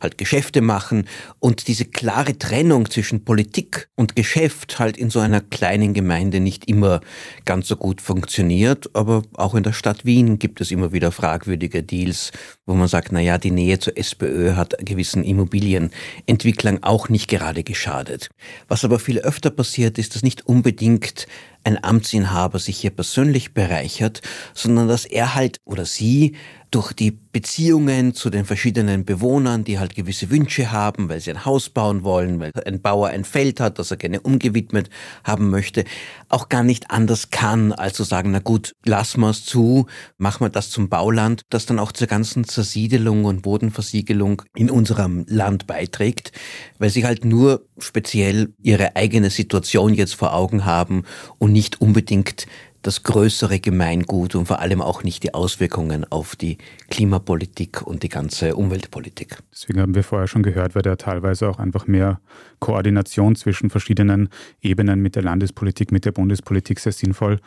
halt 0.01 0.17
Geschäfte 0.17 0.61
machen 0.61 1.07
und 1.37 1.67
diese 1.67 1.85
klare 1.85 2.39
Trennung 2.39 2.89
zwischen 2.89 3.23
Politik 3.23 3.89
und 3.93 4.15
Geschäft 4.15 4.79
halt 4.79 4.97
in 4.97 5.11
so 5.11 5.19
einer 5.19 5.41
kleinen 5.41 5.93
Gemeinde 5.93 6.39
nicht 6.39 6.67
immer 6.67 7.01
ganz 7.45 7.67
so 7.67 7.75
gut 7.75 8.01
funktioniert 8.01 8.86
aber 8.93 9.23
auch 9.35 9.55
in 9.55 9.63
der 9.63 9.73
Stadt 9.73 10.05
Wien 10.05 10.39
gibt 10.39 10.61
es 10.61 10.71
immer 10.71 10.91
wieder 10.91 11.11
fragwürdige 11.11 11.83
Deals, 11.83 12.31
wo 12.65 12.73
man 12.73 12.87
sagt, 12.87 13.11
na 13.11 13.19
ja, 13.19 13.37
die 13.37 13.51
Nähe 13.51 13.79
zur 13.79 13.97
SPÖ 13.97 14.55
hat 14.55 14.75
gewissen 14.79 15.23
Immobilienentwicklern 15.23 16.83
auch 16.83 17.09
nicht 17.09 17.29
gerade 17.29 17.63
geschadet. 17.63 18.29
Was 18.67 18.85
aber 18.85 18.99
viel 18.99 19.19
öfter 19.19 19.49
passiert, 19.49 19.97
ist, 19.97 20.15
dass 20.15 20.23
nicht 20.23 20.45
unbedingt 20.45 21.27
ein 21.63 21.83
Amtsinhaber 21.83 22.59
sich 22.59 22.77
hier 22.77 22.91
persönlich 22.91 23.53
bereichert, 23.53 24.21
sondern 24.53 24.87
dass 24.87 25.05
er 25.05 25.35
halt 25.35 25.59
oder 25.65 25.85
sie 25.85 26.35
durch 26.71 26.93
die 26.93 27.11
Beziehungen 27.11 28.13
zu 28.13 28.29
den 28.29 28.45
verschiedenen 28.45 29.05
Bewohnern, 29.05 29.63
die 29.63 29.79
halt 29.79 29.95
gewisse 29.95 30.29
Wünsche 30.29 30.71
haben, 30.71 31.07
weil 31.07 31.19
sie 31.21 31.31
ein 31.31 31.45
Haus 31.45 31.69
bauen 31.69 32.03
wollen, 32.03 32.39
weil 32.39 32.51
ein 32.65 32.81
Bauer 32.81 33.09
ein 33.09 33.23
Feld 33.23 33.59
hat, 33.59 33.79
das 33.79 33.91
er 33.91 33.97
gerne 33.97 34.19
umgewidmet 34.21 34.89
haben 35.23 35.49
möchte, 35.49 35.85
auch 36.29 36.49
gar 36.49 36.63
nicht 36.63 36.91
anders 36.91 37.29
kann, 37.29 37.71
als 37.71 37.95
zu 37.95 38.03
sagen, 38.03 38.31
na 38.31 38.39
gut, 38.39 38.73
lassen 38.85 39.21
wir 39.21 39.29
es 39.29 39.45
zu, 39.45 39.85
machen 40.17 40.45
wir 40.45 40.49
das 40.49 40.69
zum 40.69 40.89
Bauland, 40.89 41.43
das 41.49 41.65
dann 41.65 41.79
auch 41.79 41.91
zur 41.91 42.07
ganzen 42.07 42.43
Zersiedelung 42.43 43.25
und 43.25 43.43
Bodenversiegelung 43.43 44.41
in 44.55 44.69
unserem 44.69 45.25
Land 45.27 45.67
beiträgt, 45.67 46.31
weil 46.79 46.89
sie 46.89 47.05
halt 47.05 47.23
nur 47.23 47.67
speziell 47.79 48.53
ihre 48.61 48.95
eigene 48.95 49.29
Situation 49.29 49.93
jetzt 49.93 50.15
vor 50.15 50.33
Augen 50.33 50.65
haben 50.65 51.03
und 51.37 51.51
nicht 51.51 51.81
unbedingt 51.81 52.47
das 52.87 53.03
größere 53.03 53.59
Gemeingut 53.59 54.33
und 54.33 54.45
vor 54.45 54.59
allem 54.59 54.81
auch 54.81 55.03
nicht 55.03 55.21
die 55.23 55.33
Auswirkungen 55.33 56.09
auf 56.09 56.37
die 56.37 56.57
Klimapolitik 56.89 57.81
und 57.81 58.01
die 58.01 58.07
ganze 58.07 58.55
Umweltpolitik. 58.55 59.39
Deswegen 59.51 59.81
haben 59.81 59.93
wir 59.93 60.05
vorher 60.05 60.29
schon 60.29 60.41
gehört, 60.41 60.73
weil 60.73 60.83
da 60.83 60.95
teilweise 60.95 61.49
auch 61.49 61.59
einfach 61.59 61.85
mehr 61.85 62.21
Koordination 62.59 63.35
zwischen 63.35 63.69
verschiedenen 63.69 64.29
Ebenen 64.61 65.01
mit 65.01 65.17
der 65.17 65.23
Landespolitik, 65.23 65.91
mit 65.91 66.05
der 66.05 66.13
Bundespolitik 66.13 66.79
sehr 66.79 66.93
sinnvoll. 66.93 67.41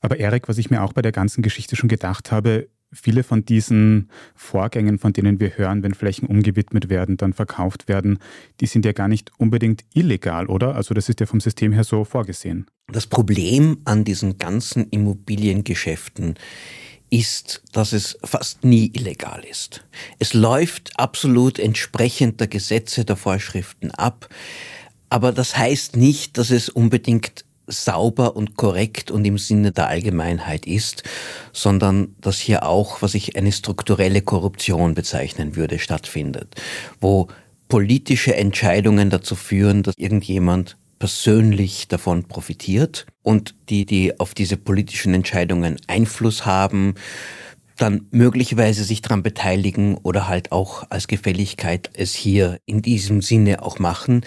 Aber 0.00 0.18
Erik, 0.18 0.48
was 0.48 0.56
ich 0.56 0.70
mir 0.70 0.82
auch 0.82 0.94
bei 0.94 1.02
der 1.02 1.12
ganzen 1.12 1.42
Geschichte 1.42 1.76
schon 1.76 1.90
gedacht 1.90 2.32
habe, 2.32 2.68
viele 2.92 3.22
von 3.22 3.44
diesen 3.44 4.10
Vorgängen, 4.34 4.98
von 4.98 5.12
denen 5.12 5.40
wir 5.40 5.56
hören, 5.56 5.82
wenn 5.82 5.94
Flächen 5.94 6.26
umgewidmet 6.26 6.88
werden, 6.88 7.16
dann 7.16 7.32
verkauft 7.32 7.88
werden, 7.88 8.18
die 8.60 8.66
sind 8.66 8.84
ja 8.84 8.92
gar 8.92 9.08
nicht 9.08 9.30
unbedingt 9.38 9.84
illegal, 9.94 10.46
oder? 10.46 10.74
Also 10.74 10.94
das 10.94 11.08
ist 11.08 11.20
ja 11.20 11.26
vom 11.26 11.40
System 11.40 11.72
her 11.72 11.84
so 11.84 12.04
vorgesehen. 12.04 12.66
Das 12.88 13.06
Problem 13.06 13.78
an 13.84 14.04
diesen 14.04 14.38
ganzen 14.38 14.88
Immobiliengeschäften 14.90 16.34
ist, 17.10 17.62
dass 17.72 17.92
es 17.92 18.18
fast 18.22 18.64
nie 18.64 18.90
illegal 18.94 19.42
ist. 19.48 19.84
Es 20.18 20.32
läuft 20.32 20.98
absolut 20.98 21.58
entsprechend 21.58 22.40
der 22.40 22.46
Gesetze, 22.46 23.04
der 23.04 23.16
Vorschriften 23.16 23.90
ab, 23.90 24.28
aber 25.08 25.32
das 25.32 25.56
heißt 25.56 25.96
nicht, 25.96 26.38
dass 26.38 26.50
es 26.50 26.68
unbedingt 26.68 27.44
sauber 27.70 28.36
und 28.36 28.56
korrekt 28.56 29.10
und 29.10 29.24
im 29.24 29.38
Sinne 29.38 29.72
der 29.72 29.88
Allgemeinheit 29.88 30.66
ist, 30.66 31.02
sondern 31.52 32.14
dass 32.20 32.38
hier 32.38 32.64
auch, 32.64 33.02
was 33.02 33.14
ich 33.14 33.36
eine 33.36 33.52
strukturelle 33.52 34.22
Korruption 34.22 34.94
bezeichnen 34.94 35.56
würde, 35.56 35.78
stattfindet, 35.78 36.54
wo 37.00 37.28
politische 37.68 38.34
Entscheidungen 38.34 39.10
dazu 39.10 39.34
führen, 39.36 39.82
dass 39.82 39.94
irgendjemand 39.96 40.76
persönlich 40.98 41.88
davon 41.88 42.24
profitiert 42.24 43.06
und 43.22 43.54
die, 43.70 43.86
die 43.86 44.20
auf 44.20 44.34
diese 44.34 44.56
politischen 44.56 45.14
Entscheidungen 45.14 45.76
Einfluss 45.86 46.44
haben, 46.44 46.94
dann 47.80 48.06
möglicherweise 48.10 48.84
sich 48.84 49.02
daran 49.02 49.22
beteiligen 49.22 49.96
oder 49.96 50.28
halt 50.28 50.52
auch 50.52 50.84
als 50.90 51.08
Gefälligkeit 51.08 51.90
es 51.94 52.14
hier 52.14 52.58
in 52.66 52.82
diesem 52.82 53.22
Sinne 53.22 53.62
auch 53.62 53.78
machen. 53.78 54.24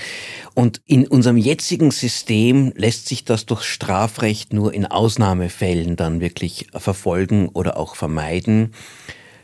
Und 0.55 0.81
in 0.85 1.07
unserem 1.07 1.37
jetzigen 1.37 1.91
System 1.91 2.73
lässt 2.75 3.07
sich 3.07 3.25
das 3.25 3.45
durch 3.45 3.63
Strafrecht 3.63 4.53
nur 4.53 4.73
in 4.73 4.85
Ausnahmefällen 4.85 5.95
dann 5.95 6.19
wirklich 6.19 6.67
verfolgen 6.75 7.49
oder 7.49 7.77
auch 7.77 7.95
vermeiden. 7.95 8.73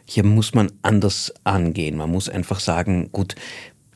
Hier 0.05 0.25
muss 0.25 0.53
man 0.55 0.71
anders 0.81 1.33
angehen. 1.43 1.95
Man 1.95 2.09
muss 2.09 2.29
einfach 2.29 2.59
sagen, 2.59 3.11
gut, 3.11 3.35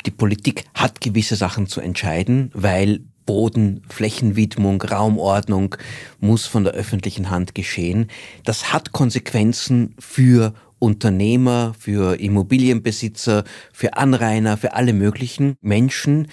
die 0.05 0.11
Politik 0.11 0.65
hat 0.75 1.01
gewisse 1.01 1.35
Sachen 1.35 1.67
zu 1.67 1.81
entscheiden, 1.81 2.51
weil 2.53 3.01
Boden, 3.25 3.83
Flächenwidmung, 3.89 4.81
Raumordnung 4.81 5.75
muss 6.19 6.45
von 6.45 6.63
der 6.63 6.73
öffentlichen 6.73 7.29
Hand 7.29 7.55
geschehen. 7.55 8.07
Das 8.43 8.73
hat 8.73 8.91
Konsequenzen 8.91 9.95
für 9.99 10.53
Unternehmer, 10.79 11.73
für 11.79 12.19
Immobilienbesitzer, 12.19 13.45
für 13.71 13.95
Anrainer, 13.95 14.57
für 14.57 14.73
alle 14.73 14.93
möglichen 14.93 15.55
Menschen. 15.61 16.27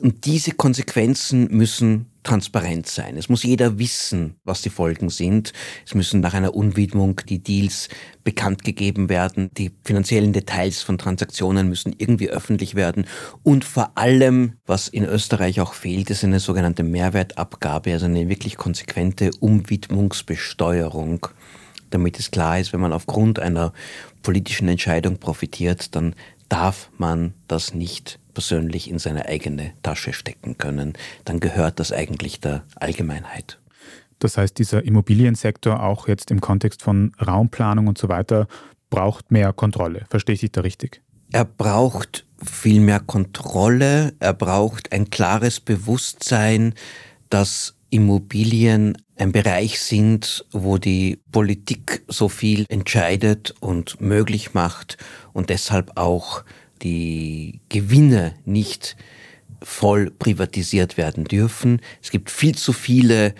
Und 0.00 0.24
diese 0.24 0.52
Konsequenzen 0.52 1.48
müssen 1.50 2.06
transparent 2.22 2.86
sein. 2.86 3.16
Es 3.16 3.28
muss 3.28 3.42
jeder 3.42 3.78
wissen, 3.78 4.36
was 4.44 4.62
die 4.62 4.70
Folgen 4.70 5.08
sind. 5.08 5.52
Es 5.84 5.94
müssen 5.94 6.20
nach 6.20 6.34
einer 6.34 6.54
Unwidmung 6.54 7.20
die 7.28 7.42
Deals 7.42 7.88
bekannt 8.24 8.64
gegeben 8.64 9.08
werden. 9.08 9.50
Die 9.58 9.72
finanziellen 9.84 10.32
Details 10.32 10.82
von 10.82 10.98
Transaktionen 10.98 11.68
müssen 11.68 11.94
irgendwie 11.98 12.30
öffentlich 12.30 12.74
werden. 12.74 13.06
Und 13.42 13.64
vor 13.64 13.92
allem, 13.96 14.54
was 14.66 14.88
in 14.88 15.04
Österreich 15.04 15.60
auch 15.60 15.74
fehlt, 15.74 16.10
ist 16.10 16.24
eine 16.24 16.40
sogenannte 16.40 16.84
Mehrwertabgabe, 16.84 17.92
also 17.92 18.06
eine 18.06 18.28
wirklich 18.28 18.56
konsequente 18.56 19.30
Umwidmungsbesteuerung 19.40 21.28
damit 21.90 22.18
es 22.18 22.30
klar 22.30 22.58
ist, 22.58 22.72
wenn 22.72 22.80
man 22.80 22.94
aufgrund 22.94 23.38
einer 23.38 23.74
politischen 24.22 24.66
Entscheidung 24.66 25.18
profitiert, 25.18 25.94
dann 25.94 26.14
darf 26.48 26.90
man 26.96 27.34
das 27.48 27.74
nicht 27.74 28.18
persönlich 28.34 28.88
in 28.90 28.98
seine 28.98 29.26
eigene 29.26 29.72
Tasche 29.82 30.12
stecken 30.12 30.58
können, 30.58 30.94
dann 31.24 31.40
gehört 31.40 31.80
das 31.80 31.92
eigentlich 31.92 32.40
der 32.40 32.64
Allgemeinheit. 32.76 33.58
Das 34.18 34.38
heißt, 34.38 34.56
dieser 34.58 34.84
Immobiliensektor 34.84 35.82
auch 35.82 36.06
jetzt 36.06 36.30
im 36.30 36.40
Kontext 36.40 36.82
von 36.82 37.12
Raumplanung 37.24 37.88
und 37.88 37.98
so 37.98 38.08
weiter 38.08 38.46
braucht 38.88 39.30
mehr 39.30 39.52
Kontrolle. 39.52 40.04
Verstehe 40.10 40.34
ich 40.34 40.40
dich 40.42 40.52
da 40.52 40.60
richtig? 40.60 41.02
Er 41.32 41.44
braucht 41.44 42.26
viel 42.44 42.80
mehr 42.80 43.00
Kontrolle, 43.00 44.12
er 44.20 44.34
braucht 44.34 44.92
ein 44.92 45.10
klares 45.10 45.60
Bewusstsein, 45.60 46.74
dass 47.30 47.74
Immobilien 47.90 48.96
ein 49.16 49.32
Bereich 49.32 49.80
sind, 49.80 50.44
wo 50.52 50.78
die 50.78 51.20
Politik 51.30 52.02
so 52.08 52.28
viel 52.28 52.64
entscheidet 52.68 53.54
und 53.60 54.00
möglich 54.00 54.54
macht 54.54 54.98
und 55.32 55.50
deshalb 55.50 55.96
auch 55.96 56.44
die 56.82 57.60
Gewinne 57.68 58.34
nicht 58.44 58.96
voll 59.62 60.10
privatisiert 60.10 60.96
werden 60.96 61.24
dürfen. 61.24 61.80
Es 62.02 62.10
gibt 62.10 62.30
viel 62.30 62.54
zu 62.54 62.72
viele 62.72 63.34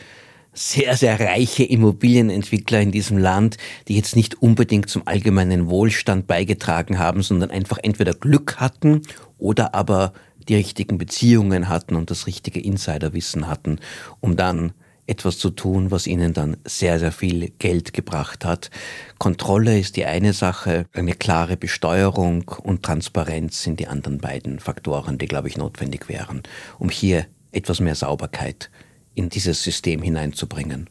sehr, 0.55 0.97
sehr 0.97 1.19
reiche 1.19 1.65
Immobilienentwickler 1.65 2.81
in 2.81 2.93
diesem 2.93 3.17
Land, 3.17 3.57
die 3.89 3.97
jetzt 3.97 4.17
nicht 4.17 4.43
unbedingt 4.43 4.91
zum 4.91 5.03
allgemeinen 5.07 5.69
Wohlstand 5.69 6.27
beigetragen 6.27 6.99
haben, 6.99 7.23
sondern 7.23 7.51
einfach 7.51 7.79
entweder 7.83 8.13
Glück 8.13 8.57
hatten 8.59 9.03
oder 9.39 9.75
aber 9.75 10.13
die 10.49 10.57
richtigen 10.57 10.99
Beziehungen 10.99 11.69
hatten 11.69 11.97
und 11.97 12.11
das 12.11 12.27
richtige 12.27 12.61
Insiderwissen 12.61 13.49
hatten, 13.49 13.79
um 14.21 14.37
dann 14.37 14.73
etwas 15.07 15.39
zu 15.39 15.51
tun, 15.51 15.91
was 15.91 16.07
ihnen 16.07 16.33
dann 16.33 16.57
sehr, 16.65 16.99
sehr 16.99 17.13
viel 17.13 17.51
Geld 17.59 17.93
gebracht 17.93 18.45
hat. 18.45 18.71
Kontrolle 19.19 19.79
ist 19.79 19.97
die 19.97 20.05
eine 20.05 20.33
Sache, 20.33 20.87
eine 20.93 21.15
klare 21.15 21.57
Besteuerung 21.57 22.49
und 22.63 22.83
Transparenz 22.83 23.63
sind 23.63 23.81
die 23.81 23.89
anderen 23.89 24.19
beiden 24.19 24.61
Faktoren, 24.61 25.19
die, 25.19 25.27
glaube 25.27 25.49
ich, 25.49 25.57
notwendig 25.57 26.09
wären, 26.09 26.43
um 26.79 26.89
hier 26.89 27.27
etwas 27.51 27.81
mehr 27.81 27.95
Sauberkeit 27.95 28.71
in 29.15 29.29
dieses 29.29 29.63
System 29.63 30.03
hineinzubringen. 30.03 30.89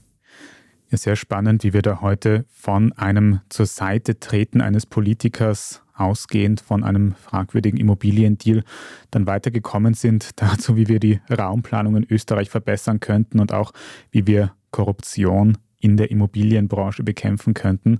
Ja, 0.90 0.98
sehr 0.98 1.16
spannend, 1.16 1.64
wie 1.64 1.74
wir 1.74 1.82
da 1.82 2.02
heute 2.02 2.46
von 2.50 2.92
einem 2.94 3.40
zur 3.48 3.66
Seite 3.66 4.20
treten 4.20 4.60
eines 4.60 4.86
Politikers 4.86 5.82
ausgehend 6.02 6.62
von 6.62 6.84
einem 6.84 7.14
fragwürdigen 7.14 7.80
Immobiliendeal 7.80 8.64
dann 9.12 9.28
weitergekommen 9.28 9.94
sind 9.94 10.32
dazu, 10.36 10.76
wie 10.76 10.88
wir 10.88 11.00
die 11.00 11.20
Raumplanung 11.30 11.96
in 11.96 12.08
Österreich 12.10 12.50
verbessern 12.50 13.00
könnten 13.00 13.40
und 13.40 13.54
auch 13.54 13.72
wie 14.12 14.28
wir 14.28 14.54
Korruption 14.72 15.58
in 15.80 15.98
der 15.98 16.12
Immobilienbranche 16.12 17.04
bekämpfen 17.04 17.54
könnten. 17.54 18.00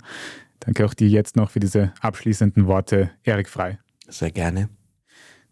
Danke 0.60 0.84
auch 0.86 0.94
dir 0.94 1.08
jetzt 1.08 1.36
noch 1.36 1.50
für 1.50 1.60
diese 1.60 1.92
abschließenden 2.00 2.66
Worte, 2.66 3.10
Erik 3.24 3.48
Frei. 3.48 3.78
Sehr 4.08 4.30
gerne. 4.30 4.68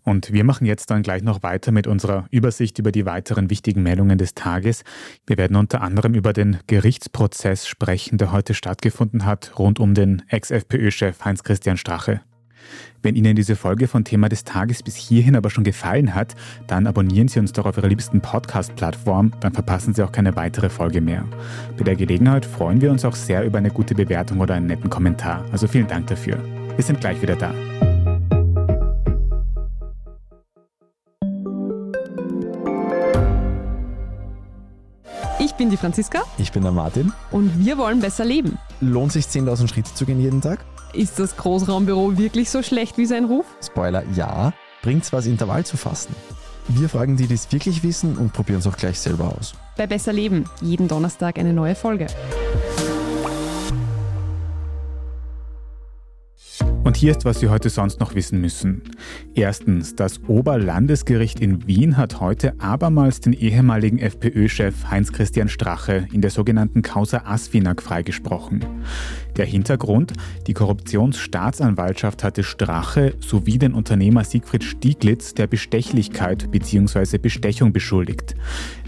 Und 0.02 0.32
wir 0.32 0.44
machen 0.44 0.66
jetzt 0.66 0.90
dann 0.90 1.02
gleich 1.02 1.22
noch 1.22 1.42
weiter 1.42 1.72
mit 1.72 1.86
unserer 1.86 2.26
Übersicht 2.30 2.78
über 2.78 2.90
die 2.90 3.04
weiteren 3.04 3.50
wichtigen 3.50 3.82
Meldungen 3.82 4.18
des 4.18 4.34
Tages. 4.34 4.82
Wir 5.26 5.36
werden 5.36 5.56
unter 5.56 5.82
anderem 5.82 6.14
über 6.14 6.32
den 6.32 6.58
Gerichtsprozess 6.66 7.66
sprechen, 7.66 8.16
der 8.16 8.32
heute 8.32 8.54
stattgefunden 8.54 9.26
hat, 9.26 9.58
rund 9.58 9.78
um 9.78 9.94
den 9.94 10.22
Ex-FPÖ-Chef 10.28 11.24
Heinz-Christian 11.24 11.76
Strache. 11.76 12.22
Wenn 13.03 13.16
Ihnen 13.16 13.35
diese 13.35 13.57
Folge 13.57 13.88
von 13.88 14.05
Thema 14.05 14.29
des 14.29 14.44
Tages 14.44 14.83
bis 14.83 14.96
hierhin 14.96 15.37
aber 15.37 15.51
schon 15.51 15.64
gefallen 15.64 16.14
hat, 16.14 16.35
dann 16.66 16.87
abonnieren 16.87 17.29
Sie 17.29 17.40
uns 17.40 17.53
doch 17.53 17.66
auf 17.66 17.77
Ihrer 17.77 17.88
liebsten 17.88 18.20
Podcast-Plattform, 18.20 19.33
dann 19.40 19.53
verpassen 19.53 19.94
Sie 19.94 20.03
auch 20.03 20.12
keine 20.12 20.37
weitere 20.37 20.68
Folge 20.68 21.01
mehr. 21.01 21.25
Bei 21.77 21.85
der 21.85 21.96
Gelegenheit 21.96 22.44
freuen 22.44 22.81
wir 22.81 22.90
uns 22.90 23.05
auch 23.05 23.16
sehr 23.16 23.44
über 23.44 23.59
eine 23.59 23.70
gute 23.70 23.94
Bewertung 23.94 24.40
oder 24.40 24.55
einen 24.55 24.66
netten 24.66 24.90
Kommentar. 24.90 25.44
Also 25.53 25.66
vielen 25.66 25.87
Dank 25.88 26.09
dafür. 26.09 26.38
Wir 26.77 26.85
sind 26.85 27.01
gleich 27.01 27.20
wieder 27.23 27.37
da. 27.37 27.55
Ich 35.38 35.55
bin 35.55 35.70
die 35.70 35.77
Franziska. 35.77 36.23
Ich 36.37 36.53
bin 36.53 36.62
der 36.62 36.73
Martin. 36.73 37.12
Und 37.31 37.64
wir 37.64 37.79
wollen 37.79 38.01
besser 38.01 38.25
leben. 38.25 38.59
Lohnt 38.81 39.12
sich 39.12 39.25
10.000 39.25 39.68
Schritte 39.68 39.94
zu 39.94 40.05
gehen 40.05 40.20
jeden 40.20 40.40
Tag? 40.40 40.64
Ist 40.92 41.20
das 41.20 41.37
Großraumbüro 41.37 42.18
wirklich 42.18 42.50
so 42.50 42.62
schlecht 42.62 42.98
wie 42.98 43.07
sein 43.07 43.24
Ruf? 43.24 43.46
Spoiler, 43.64 44.03
ja. 44.14 44.53
Bringt's 44.83 45.12
was, 45.12 45.26
Intervall 45.26 45.64
zu 45.64 45.76
fasten? 45.76 46.14
Wir 46.68 46.88
fragen 46.88 47.16
die, 47.16 47.26
die 47.26 47.35
es 47.35 47.50
wirklich 47.53 47.83
wissen 47.85 48.16
und 48.16 48.33
probieren 48.33 48.59
es 48.59 48.66
auch 48.66 48.76
gleich 48.76 48.98
selber 48.98 49.37
aus. 49.38 49.55
Bei 49.76 49.87
Besser 49.87 50.12
Leben, 50.12 50.44
jeden 50.61 50.88
Donnerstag 50.88 51.38
eine 51.38 51.53
neue 51.53 51.74
Folge. 51.74 52.07
Und 56.83 56.96
hier 56.96 57.12
ist, 57.12 57.24
was 57.24 57.38
Sie 57.38 57.48
heute 57.48 57.70
sonst 57.70 58.00
noch 58.00 58.16
wissen 58.16 58.40
müssen. 58.40 58.83
Erstens, 59.35 59.94
das 59.94 60.24
Oberlandesgericht 60.26 61.38
in 61.38 61.66
Wien 61.68 61.96
hat 61.96 62.18
heute 62.18 62.59
abermals 62.59 63.20
den 63.20 63.33
ehemaligen 63.33 64.00
FPÖ-Chef 64.00 64.90
Heinz-Christian 64.90 65.48
Strache 65.48 66.09
in 66.12 66.20
der 66.20 66.31
sogenannten 66.31 66.83
Causa 66.83 67.18
Asfinag 67.26 67.81
freigesprochen. 67.81 68.64
Der 69.36 69.46
Hintergrund, 69.46 70.12
die 70.46 70.54
Korruptionsstaatsanwaltschaft 70.54 72.24
hatte 72.24 72.42
Strache 72.42 73.14
sowie 73.20 73.58
den 73.58 73.74
Unternehmer 73.74 74.24
Siegfried 74.24 74.64
Stieglitz 74.64 75.34
der 75.34 75.46
Bestechlichkeit 75.46 76.50
bzw. 76.50 77.18
Bestechung 77.18 77.72
beschuldigt. 77.72 78.34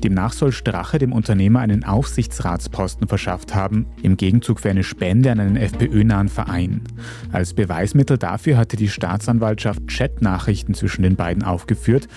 Demnach 0.02 0.32
soll 0.32 0.52
Strache 0.52 0.98
dem 0.98 1.12
Unternehmer 1.12 1.60
einen 1.60 1.84
Aufsichtsratsposten 1.84 3.06
verschafft 3.06 3.54
haben, 3.54 3.86
im 4.02 4.16
Gegenzug 4.16 4.60
für 4.60 4.70
eine 4.70 4.84
Spende 4.84 5.30
an 5.30 5.40
einen 5.40 5.56
FPÖ-nahen 5.56 6.28
Verein. 6.28 6.82
Als 7.30 7.54
Beweismittel 7.54 8.18
dafür 8.18 8.56
hatte 8.56 8.76
die 8.76 8.88
Staatsanwaltschaft 8.88 9.86
Chatnachrichten 9.88 10.74
zwischen 10.74 11.02
den 11.02 11.16
beiden 11.16 11.44
aufgeführt. 11.44 12.08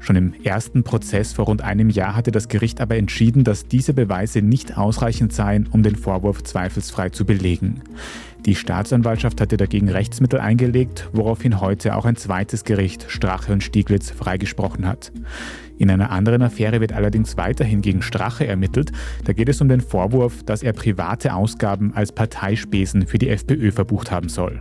Schon 0.00 0.16
im 0.16 0.34
ersten 0.42 0.84
Prozess 0.84 1.32
vor 1.32 1.46
rund 1.46 1.62
einem 1.62 1.88
Jahr 1.88 2.14
hatte 2.14 2.30
das 2.30 2.48
Gericht 2.48 2.82
aber 2.82 2.96
entschieden, 2.96 3.42
dass 3.42 3.68
diese 3.68 3.94
Beweise 3.94 4.42
nicht 4.42 4.76
ausreichend 4.76 5.32
seien, 5.32 5.66
um 5.66 5.82
den 5.82 5.96
Vorwurf 5.96 6.42
zweifelsfrei 6.42 7.08
zu 7.08 7.24
belegen. 7.24 7.73
Die 8.46 8.54
Staatsanwaltschaft 8.54 9.40
hatte 9.40 9.56
dagegen 9.56 9.88
Rechtsmittel 9.88 10.38
eingelegt, 10.38 11.08
woraufhin 11.12 11.60
heute 11.60 11.96
auch 11.96 12.04
ein 12.04 12.16
zweites 12.16 12.64
Gericht 12.64 13.06
Strache 13.08 13.52
und 13.52 13.62
Stieglitz 13.62 14.10
freigesprochen 14.10 14.86
hat. 14.86 15.12
In 15.78 15.90
einer 15.90 16.10
anderen 16.10 16.42
Affäre 16.42 16.80
wird 16.80 16.92
allerdings 16.92 17.36
weiterhin 17.36 17.82
gegen 17.82 18.02
Strache 18.02 18.46
ermittelt. 18.46 18.92
Da 19.24 19.32
geht 19.32 19.48
es 19.48 19.60
um 19.60 19.68
den 19.68 19.80
Vorwurf, 19.80 20.42
dass 20.44 20.62
er 20.62 20.72
private 20.72 21.34
Ausgaben 21.34 21.94
als 21.94 22.12
Parteispesen 22.12 23.06
für 23.06 23.18
die 23.18 23.28
FPÖ 23.28 23.72
verbucht 23.72 24.10
haben 24.10 24.28
soll. 24.28 24.60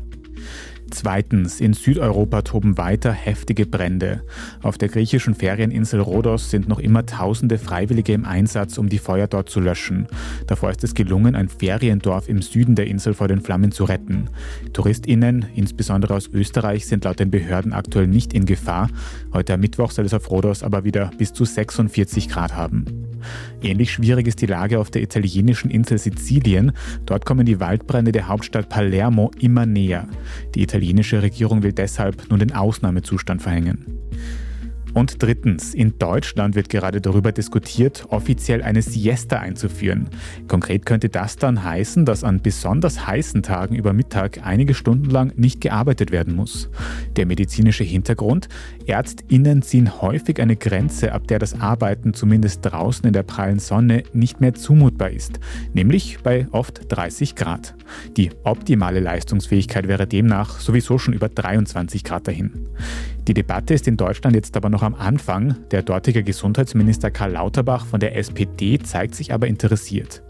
Zweitens, 0.94 1.60
in 1.60 1.74
Südeuropa 1.74 2.44
toben 2.44 2.78
weiter 2.78 3.12
heftige 3.12 3.66
Brände. 3.66 4.22
Auf 4.62 4.78
der 4.78 4.90
griechischen 4.90 5.34
Ferieninsel 5.34 6.00
Rhodos 6.00 6.52
sind 6.52 6.68
noch 6.68 6.78
immer 6.78 7.04
tausende 7.04 7.58
Freiwillige 7.58 8.14
im 8.14 8.26
Einsatz, 8.26 8.78
um 8.78 8.90
die 8.90 9.00
Feuer 9.00 9.26
dort 9.26 9.50
zu 9.50 9.60
löschen. 9.60 10.08
Davor 10.46 10.70
ist 10.70 10.84
es 10.84 10.94
gelungen, 10.94 11.34
ein 11.34 11.50
Feriendorf 11.50 12.30
im 12.30 12.44
Süden 12.44 12.76
der 12.76 12.86
Insel 12.86 13.16
vor 13.16 13.28
den 13.28 13.42
Flammen 13.42 13.72
zu 13.72 13.86
retten. 13.86 14.30
TouristInnen, 14.72 15.48
insbesondere 15.56 16.14
aus 16.14 16.28
Österreich, 16.28 16.86
sind 16.86 17.06
laut 17.06 17.20
den 17.20 17.32
Behörden 17.32 17.74
aktuell 17.74 18.06
nicht 18.06 18.32
in 18.32 18.46
Gefahr. 18.46 18.88
Heute 19.34 19.56
am 19.56 19.62
Mittwoch 19.62 19.90
soll 19.90 20.06
es 20.06 20.14
auf 20.14 20.30
Rhodos 20.30 20.62
aber 20.62 20.84
wieder 20.84 21.10
bis 21.18 21.34
zu 21.34 21.44
46 21.44 22.30
Grad 22.30 22.56
haben. 22.56 22.86
Ähnlich 23.62 23.92
schwierig 23.92 24.28
ist 24.28 24.42
die 24.42 24.46
Lage 24.46 24.80
auf 24.80 24.92
der 24.92 25.02
italienischen 25.02 25.72
Insel 25.72 25.98
Sizilien. 25.98 26.74
Dort 27.06 27.26
kommen 27.26 27.46
die 27.46 27.60
Waldbrände 27.60 28.12
der 28.12 28.28
Hauptstadt 28.28 28.70
Palermo 28.70 29.32
immer 29.40 29.66
näher. 29.66 30.08
Die 30.56 30.62
italienische 30.84 31.22
Regierung 31.22 31.64
will 31.64 31.72
deshalb 31.72 32.30
nun 32.30 32.40
den 32.40 32.52
Ausnahmezustand 32.52 33.42
verhängen. 33.42 34.00
Und 34.94 35.24
drittens, 35.24 35.74
in 35.74 35.98
Deutschland 35.98 36.54
wird 36.56 36.70
gerade 36.70 37.02
darüber 37.02 37.32
diskutiert, 37.32 38.06
offiziell 38.10 38.62
eine 38.62 38.84
Siesta 38.84 39.40
einzuführen. 39.40 40.08
Konkret 40.48 40.86
könnte 40.86 41.10
das 41.10 41.38
dann 41.38 41.64
heißen, 41.64 42.06
dass 42.06 42.24
an 42.24 42.42
besonders 42.44 43.08
heißen 43.08 43.42
Tagen 43.42 43.76
über 43.76 43.92
Mittag 43.94 44.46
einige 44.46 44.76
Stunden 44.76 45.10
lang 45.10 45.34
nicht 45.36 45.62
gearbeitet 45.62 46.12
werden 46.12 46.36
muss. 46.36 46.70
Der 47.16 47.26
medizinische 47.26 47.84
Hintergrund, 47.84 48.50
Ärztinnen 48.86 49.62
ziehen 49.62 50.02
häufig 50.02 50.40
eine 50.40 50.56
Grenze, 50.56 51.14
ab 51.14 51.28
der 51.28 51.40
das 51.40 51.60
Arbeiten 51.60 52.14
zumindest 52.14 52.60
draußen 52.64 53.06
in 53.06 53.14
der 53.14 53.24
prallen 53.24 53.60
Sonne 53.60 54.04
nicht 54.14 54.42
mehr 54.42 54.54
zumutbar 54.54 55.12
ist, 55.12 55.40
nämlich 55.74 56.20
bei 56.24 56.48
oft 56.52 56.82
30 56.90 57.36
Grad. 57.36 57.76
Die 58.18 58.32
optimale 58.44 59.00
Leistungsfähigkeit 59.00 59.88
wäre 59.88 60.08
demnach 60.08 60.60
sowieso 60.60 60.98
schon 60.98 61.14
über 61.14 61.30
23 61.30 62.04
Grad 62.04 62.28
dahin. 62.28 62.52
Die 63.28 63.34
Debatte 63.34 63.74
ist 63.74 63.88
in 63.88 63.96
Deutschland 63.96 64.36
jetzt 64.36 64.58
aber 64.58 64.70
noch 64.70 64.84
am 64.84 64.96
Anfang. 64.96 65.56
Der 65.72 65.82
dortige 65.82 66.24
Gesundheitsminister 66.24 67.10
Karl 67.10 67.32
Lauterbach 67.32 67.86
von 67.86 68.02
der 68.02 68.18
SPD 68.18 68.80
zeigt 68.80 69.16
sich 69.16 69.34
aber 69.34 69.48
interessiert. 69.48 70.22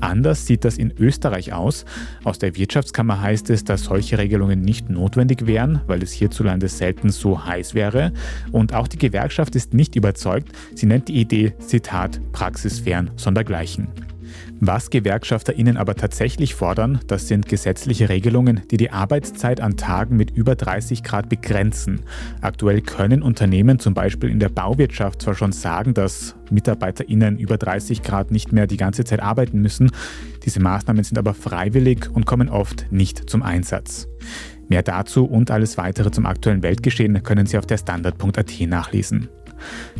Anders 0.00 0.46
sieht 0.46 0.64
das 0.64 0.78
in 0.78 0.94
Österreich 0.98 1.52
aus. 1.52 1.84
Aus 2.24 2.38
der 2.38 2.56
Wirtschaftskammer 2.56 3.20
heißt 3.20 3.50
es, 3.50 3.64
dass 3.64 3.84
solche 3.84 4.16
Regelungen 4.16 4.62
nicht 4.62 4.88
notwendig 4.88 5.46
wären, 5.46 5.82
weil 5.86 6.02
es 6.02 6.12
hierzulande 6.12 6.68
selten 6.68 7.10
so 7.10 7.44
heiß 7.44 7.74
wäre. 7.92 8.12
Und 8.52 8.74
auch 8.74 8.88
die 8.88 8.98
Gewerkschaft 8.98 9.54
ist 9.56 9.74
nicht 9.74 9.96
überzeugt. 9.96 10.52
Sie 10.74 10.86
nennt 10.86 11.08
die 11.08 11.20
Idee, 11.20 11.54
Zitat, 11.58 12.20
praxisfern 12.32 13.10
sondergleichen. 13.16 13.88
Was 14.62 14.90
GewerkschafterInnen 14.90 15.78
aber 15.78 15.94
tatsächlich 15.94 16.54
fordern, 16.54 17.00
das 17.06 17.28
sind 17.28 17.48
gesetzliche 17.48 18.10
Regelungen, 18.10 18.60
die 18.70 18.76
die 18.76 18.90
Arbeitszeit 18.90 19.60
an 19.60 19.78
Tagen 19.78 20.16
mit 20.16 20.30
über 20.30 20.54
30 20.54 21.02
Grad 21.02 21.30
begrenzen. 21.30 22.02
Aktuell 22.42 22.82
können 22.82 23.22
Unternehmen 23.22 23.78
zum 23.78 23.94
Beispiel 23.94 24.28
in 24.28 24.38
der 24.38 24.50
Bauwirtschaft 24.50 25.22
zwar 25.22 25.34
schon 25.34 25.52
sagen, 25.52 25.94
dass 25.94 26.36
MitarbeiterInnen 26.50 27.38
über 27.38 27.56
30 27.56 28.02
Grad 28.02 28.30
nicht 28.30 28.52
mehr 28.52 28.66
die 28.66 28.76
ganze 28.76 29.04
Zeit 29.04 29.20
arbeiten 29.20 29.62
müssen. 29.62 29.90
Diese 30.44 30.60
Maßnahmen 30.60 31.04
sind 31.04 31.16
aber 31.16 31.32
freiwillig 31.32 32.10
und 32.12 32.26
kommen 32.26 32.50
oft 32.50 32.86
nicht 32.92 33.30
zum 33.30 33.42
Einsatz. 33.42 34.08
Mehr 34.70 34.82
dazu 34.84 35.24
und 35.24 35.50
alles 35.50 35.76
weitere 35.76 36.12
zum 36.12 36.26
aktuellen 36.26 36.62
Weltgeschehen 36.62 37.24
können 37.24 37.44
Sie 37.44 37.58
auf 37.58 37.66
der 37.66 37.76
Standard.at 37.76 38.60
nachlesen. 38.60 39.28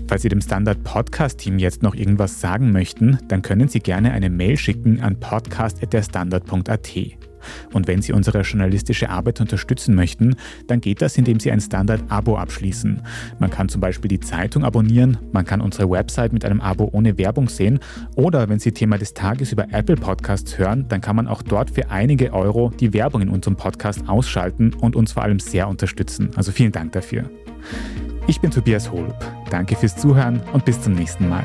Falls 0.07 0.23
Sie 0.23 0.29
dem 0.29 0.41
Standard 0.41 0.85
Podcast 0.85 1.41
Team 1.41 1.59
jetzt 1.59 1.83
noch 1.83 1.97
irgendwas 1.97 2.41
sagen 2.41 2.71
möchten, 2.71 3.19
dann 3.29 3.43
können 3.43 3.69
Sie 3.69 3.81
gerne 3.81 4.13
eine 4.13 4.31
Mail 4.31 4.57
schicken 4.57 5.01
an 5.01 5.19
podcast@derstandard.at. 5.19 7.30
Und 7.73 7.89
wenn 7.89 8.03
Sie 8.03 8.13
unsere 8.13 8.41
journalistische 8.43 9.11
Arbeit 9.11 9.41
unterstützen 9.41 9.95
möchten, 9.95 10.37
dann 10.67 10.81
geht 10.81 11.03
das, 11.03 11.17
indem 11.17 11.41
Sie 11.41 11.51
ein 11.51 11.61
Standard-Abo 11.61 12.37
abschließen. 12.37 13.03
Man 13.39 13.51
kann 13.51 13.69
zum 13.69 13.81
Beispiel 13.81 14.09
die 14.09 14.21
Zeitung 14.21 14.65
abonnieren, 14.65 15.19
man 15.33 15.45
kann 15.45 15.61
unsere 15.61 15.91
Website 15.91 16.33
mit 16.33 16.45
einem 16.45 16.61
Abo 16.61 16.89
ohne 16.93 17.19
Werbung 17.19 17.49
sehen 17.49 17.81
oder 18.17 18.49
wenn 18.49 18.59
Sie 18.59 18.73
Thema 18.73 18.99
des 18.99 19.15
Tages 19.15 19.53
über 19.53 19.67
Apple 19.73 19.97
Podcasts 19.97 20.59
hören, 20.59 20.87
dann 20.89 21.01
kann 21.01 21.17
man 21.17 21.29
auch 21.29 21.43
dort 21.43 21.71
für 21.71 21.91
einige 21.91 22.33
Euro 22.33 22.71
die 22.79 22.93
Werbung 22.93 23.23
in 23.23 23.29
unserem 23.29 23.57
Podcast 23.57 24.09
ausschalten 24.09 24.75
und 24.75 24.97
uns 24.97 25.13
vor 25.13 25.23
allem 25.23 25.39
sehr 25.39 25.69
unterstützen. 25.69 26.31
Also 26.37 26.53
vielen 26.53 26.73
Dank 26.73 26.93
dafür. 26.93 27.31
Ich 28.27 28.41
bin 28.41 28.51
Tobias 28.51 28.91
Holub. 28.91 29.17
Danke 29.51 29.77
fürs 29.77 29.97
Zuhören 29.97 30.41
und 30.53 30.65
bis 30.65 30.81
zum 30.81 30.95
nächsten 30.95 31.29
Mal. 31.29 31.45